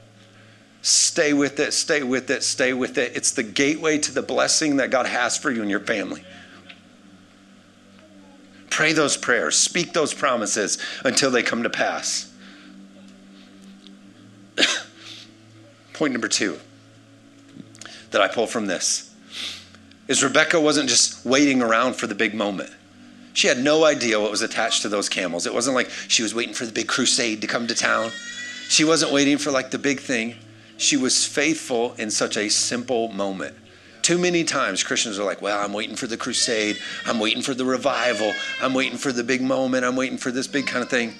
Stay 0.82 1.32
with 1.32 1.60
it, 1.60 1.74
stay 1.74 2.02
with 2.02 2.28
it, 2.28 2.42
stay 2.42 2.72
with 2.72 2.98
it. 2.98 3.12
It's 3.14 3.30
the 3.30 3.44
gateway 3.44 3.98
to 3.98 4.12
the 4.12 4.22
blessing 4.22 4.78
that 4.78 4.90
God 4.90 5.06
has 5.06 5.36
for 5.38 5.52
you 5.52 5.62
and 5.62 5.70
your 5.70 5.80
family. 5.80 6.24
Pray 8.76 8.92
those 8.92 9.16
prayers, 9.16 9.56
speak 9.56 9.94
those 9.94 10.12
promises 10.12 10.76
until 11.02 11.30
they 11.30 11.42
come 11.42 11.62
to 11.62 11.70
pass. 11.70 12.30
Point 15.94 16.12
number 16.12 16.28
two 16.28 16.58
that 18.10 18.20
I 18.20 18.28
pull 18.28 18.46
from 18.46 18.66
this 18.66 19.14
is 20.08 20.22
Rebecca 20.22 20.60
wasn't 20.60 20.90
just 20.90 21.24
waiting 21.24 21.62
around 21.62 21.94
for 21.94 22.06
the 22.06 22.14
big 22.14 22.34
moment. 22.34 22.68
She 23.32 23.48
had 23.48 23.56
no 23.60 23.86
idea 23.86 24.20
what 24.20 24.30
was 24.30 24.42
attached 24.42 24.82
to 24.82 24.90
those 24.90 25.08
camels. 25.08 25.46
It 25.46 25.54
wasn't 25.54 25.74
like 25.74 25.88
she 25.88 26.22
was 26.22 26.34
waiting 26.34 26.52
for 26.52 26.66
the 26.66 26.72
big 26.72 26.86
crusade 26.86 27.40
to 27.40 27.46
come 27.46 27.66
to 27.68 27.74
town. 27.74 28.10
She 28.68 28.84
wasn't 28.84 29.10
waiting 29.10 29.38
for 29.38 29.50
like 29.50 29.70
the 29.70 29.78
big 29.78 30.00
thing. 30.00 30.34
She 30.76 30.98
was 30.98 31.24
faithful 31.24 31.94
in 31.94 32.10
such 32.10 32.36
a 32.36 32.50
simple 32.50 33.08
moment. 33.08 33.54
Too 34.06 34.18
many 34.18 34.44
times 34.44 34.84
Christians 34.84 35.18
are 35.18 35.24
like, 35.24 35.42
well, 35.42 35.60
I'm 35.60 35.72
waiting 35.72 35.96
for 35.96 36.06
the 36.06 36.16
crusade. 36.16 36.78
I'm 37.06 37.18
waiting 37.18 37.42
for 37.42 37.54
the 37.54 37.64
revival. 37.64 38.32
I'm 38.62 38.72
waiting 38.72 38.98
for 38.98 39.10
the 39.10 39.24
big 39.24 39.42
moment. 39.42 39.84
I'm 39.84 39.96
waiting 39.96 40.16
for 40.16 40.30
this 40.30 40.46
big 40.46 40.68
kind 40.68 40.84
of 40.84 40.88
thing. 40.88 41.12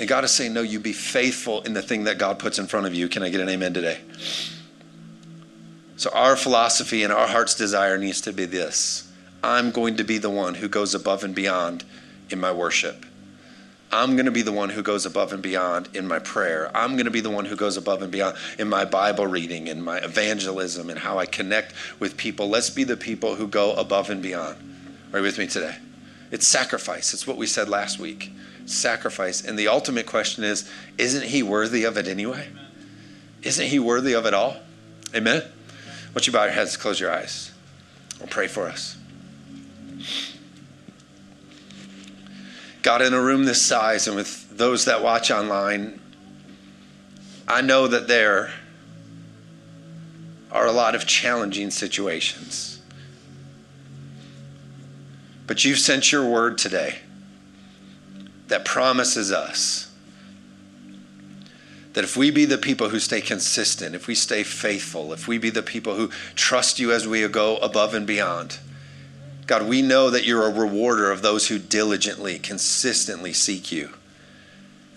And 0.00 0.08
God 0.08 0.24
is 0.24 0.32
saying, 0.32 0.52
no, 0.52 0.62
you 0.62 0.80
be 0.80 0.92
faithful 0.92 1.60
in 1.62 1.74
the 1.74 1.82
thing 1.82 2.02
that 2.02 2.18
God 2.18 2.40
puts 2.40 2.58
in 2.58 2.66
front 2.66 2.86
of 2.86 2.94
you. 2.96 3.06
Can 3.06 3.22
I 3.22 3.28
get 3.28 3.40
an 3.40 3.48
amen 3.48 3.72
today? 3.72 4.00
So, 5.96 6.10
our 6.12 6.34
philosophy 6.34 7.04
and 7.04 7.12
our 7.12 7.28
heart's 7.28 7.54
desire 7.54 7.96
needs 7.98 8.20
to 8.22 8.32
be 8.32 8.46
this 8.46 9.08
I'm 9.44 9.70
going 9.70 9.96
to 9.98 10.02
be 10.02 10.18
the 10.18 10.28
one 10.28 10.54
who 10.54 10.66
goes 10.66 10.92
above 10.92 11.22
and 11.22 11.36
beyond 11.36 11.84
in 12.30 12.40
my 12.40 12.50
worship. 12.50 13.06
I'm 13.96 14.14
going 14.14 14.26
to 14.26 14.30
be 14.30 14.42
the 14.42 14.52
one 14.52 14.68
who 14.68 14.82
goes 14.82 15.06
above 15.06 15.32
and 15.32 15.42
beyond 15.42 15.88
in 15.94 16.06
my 16.06 16.18
prayer. 16.18 16.70
I'm 16.76 16.92
going 16.96 17.06
to 17.06 17.10
be 17.10 17.22
the 17.22 17.30
one 17.30 17.46
who 17.46 17.56
goes 17.56 17.78
above 17.78 18.02
and 18.02 18.12
beyond 18.12 18.36
in 18.58 18.68
my 18.68 18.84
Bible 18.84 19.26
reading, 19.26 19.68
in 19.68 19.80
my 19.80 19.96
evangelism, 19.96 20.90
and 20.90 20.98
how 20.98 21.18
I 21.18 21.24
connect 21.24 21.72
with 21.98 22.18
people. 22.18 22.50
Let's 22.50 22.68
be 22.68 22.84
the 22.84 22.98
people 22.98 23.36
who 23.36 23.48
go 23.48 23.72
above 23.72 24.10
and 24.10 24.22
beyond. 24.22 24.58
Are 25.14 25.20
you 25.20 25.24
with 25.24 25.38
me 25.38 25.46
today? 25.46 25.78
It's 26.30 26.46
sacrifice. 26.46 27.14
It's 27.14 27.26
what 27.26 27.38
we 27.38 27.46
said 27.46 27.70
last 27.70 27.98
week 27.98 28.32
sacrifice. 28.66 29.42
And 29.42 29.58
the 29.58 29.68
ultimate 29.68 30.06
question 30.06 30.44
is 30.44 30.70
isn't 30.98 31.24
he 31.24 31.42
worthy 31.42 31.84
of 31.84 31.96
it 31.96 32.06
anyway? 32.06 32.48
Isn't 33.42 33.68
he 33.68 33.78
worthy 33.78 34.12
of 34.12 34.26
it 34.26 34.34
all? 34.34 34.56
Amen? 35.14 35.42
Why 36.12 36.20
you 36.22 36.32
bow 36.32 36.44
your 36.44 36.52
heads, 36.52 36.76
close 36.76 37.00
your 37.00 37.12
eyes? 37.12 37.52
I'll 38.20 38.26
pray 38.26 38.48
for 38.48 38.68
us. 38.68 38.98
God, 42.86 43.02
in 43.02 43.12
a 43.14 43.20
room 43.20 43.46
this 43.46 43.60
size 43.60 44.06
and 44.06 44.14
with 44.14 44.56
those 44.56 44.84
that 44.84 45.02
watch 45.02 45.32
online, 45.32 45.98
I 47.48 47.60
know 47.60 47.88
that 47.88 48.06
there 48.06 48.52
are 50.52 50.66
a 50.66 50.70
lot 50.70 50.94
of 50.94 51.04
challenging 51.04 51.72
situations. 51.72 52.80
But 55.48 55.64
you've 55.64 55.80
sent 55.80 56.12
your 56.12 56.30
word 56.30 56.58
today 56.58 57.00
that 58.46 58.64
promises 58.64 59.32
us 59.32 59.92
that 61.94 62.04
if 62.04 62.16
we 62.16 62.30
be 62.30 62.44
the 62.44 62.56
people 62.56 62.90
who 62.90 63.00
stay 63.00 63.20
consistent, 63.20 63.96
if 63.96 64.06
we 64.06 64.14
stay 64.14 64.44
faithful, 64.44 65.12
if 65.12 65.26
we 65.26 65.38
be 65.38 65.50
the 65.50 65.60
people 65.60 65.96
who 65.96 66.08
trust 66.36 66.78
you 66.78 66.92
as 66.92 67.08
we 67.08 67.26
go 67.26 67.56
above 67.56 67.94
and 67.94 68.06
beyond, 68.06 68.60
God, 69.46 69.68
we 69.68 69.80
know 69.80 70.10
that 70.10 70.24
you're 70.24 70.46
a 70.46 70.52
rewarder 70.52 71.10
of 71.10 71.22
those 71.22 71.48
who 71.48 71.58
diligently, 71.58 72.38
consistently 72.38 73.32
seek 73.32 73.70
you. 73.70 73.90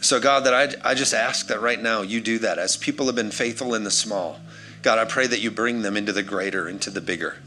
So, 0.01 0.19
God, 0.19 0.45
that 0.45 0.53
I, 0.53 0.91
I 0.91 0.95
just 0.95 1.13
ask 1.13 1.47
that 1.47 1.61
right 1.61 1.81
now 1.81 2.01
you 2.01 2.19
do 2.19 2.39
that. 2.39 2.57
As 2.57 2.77
people 2.77 3.05
have 3.05 3.15
been 3.15 3.31
faithful 3.31 3.75
in 3.75 3.83
the 3.83 3.91
small, 3.91 4.39
God, 4.81 4.97
I 4.97 5.05
pray 5.05 5.27
that 5.27 5.39
you 5.39 5.51
bring 5.51 5.81
them 5.81 5.97
into 5.97 6.13
the 6.13 6.23
greater, 6.23 6.67
into 6.67 6.89
the 6.89 7.01
bigger. 7.01 7.37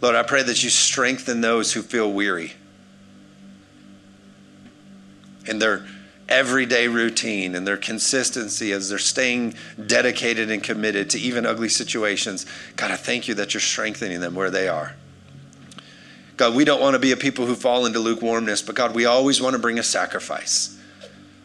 Lord, 0.00 0.16
I 0.16 0.22
pray 0.22 0.42
that 0.42 0.62
you 0.62 0.70
strengthen 0.70 1.40
those 1.40 1.72
who 1.72 1.82
feel 1.82 2.12
weary 2.12 2.54
in 5.46 5.58
their 5.58 5.86
everyday 6.28 6.88
routine 6.88 7.54
and 7.54 7.66
their 7.66 7.76
consistency 7.76 8.72
as 8.72 8.88
they're 8.88 8.98
staying 8.98 9.54
dedicated 9.86 10.50
and 10.50 10.62
committed 10.62 11.10
to 11.10 11.18
even 11.18 11.46
ugly 11.46 11.68
situations. 11.68 12.44
God, 12.76 12.90
I 12.90 12.96
thank 12.96 13.28
you 13.28 13.34
that 13.34 13.54
you're 13.54 13.60
strengthening 13.60 14.20
them 14.20 14.34
where 14.34 14.50
they 14.50 14.68
are. 14.68 14.94
God, 16.38 16.54
we 16.54 16.64
don't 16.64 16.80
want 16.80 16.94
to 16.94 17.00
be 17.00 17.10
a 17.10 17.16
people 17.16 17.46
who 17.46 17.56
fall 17.56 17.84
into 17.84 17.98
lukewarmness, 17.98 18.62
but 18.62 18.76
God, 18.76 18.94
we 18.94 19.04
always 19.04 19.42
want 19.42 19.54
to 19.54 19.58
bring 19.58 19.78
a 19.78 19.82
sacrifice 19.82 20.78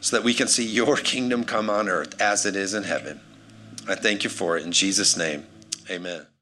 so 0.02 0.16
that 0.16 0.24
we 0.24 0.36
can 0.36 0.48
see 0.48 0.66
your 0.66 0.96
kingdom 0.98 1.44
come 1.44 1.70
on 1.70 1.90
earth 1.90 2.22
as 2.22 2.46
it 2.46 2.56
is 2.56 2.76
in 2.76 2.84
heaven. 2.84 3.20
I 3.88 3.96
thank 3.96 4.24
you 4.24 4.30
for 4.30 4.56
it. 4.56 4.64
In 4.64 4.72
Jesus' 4.72 5.18
name, 5.18 5.48
amen. 5.90 6.28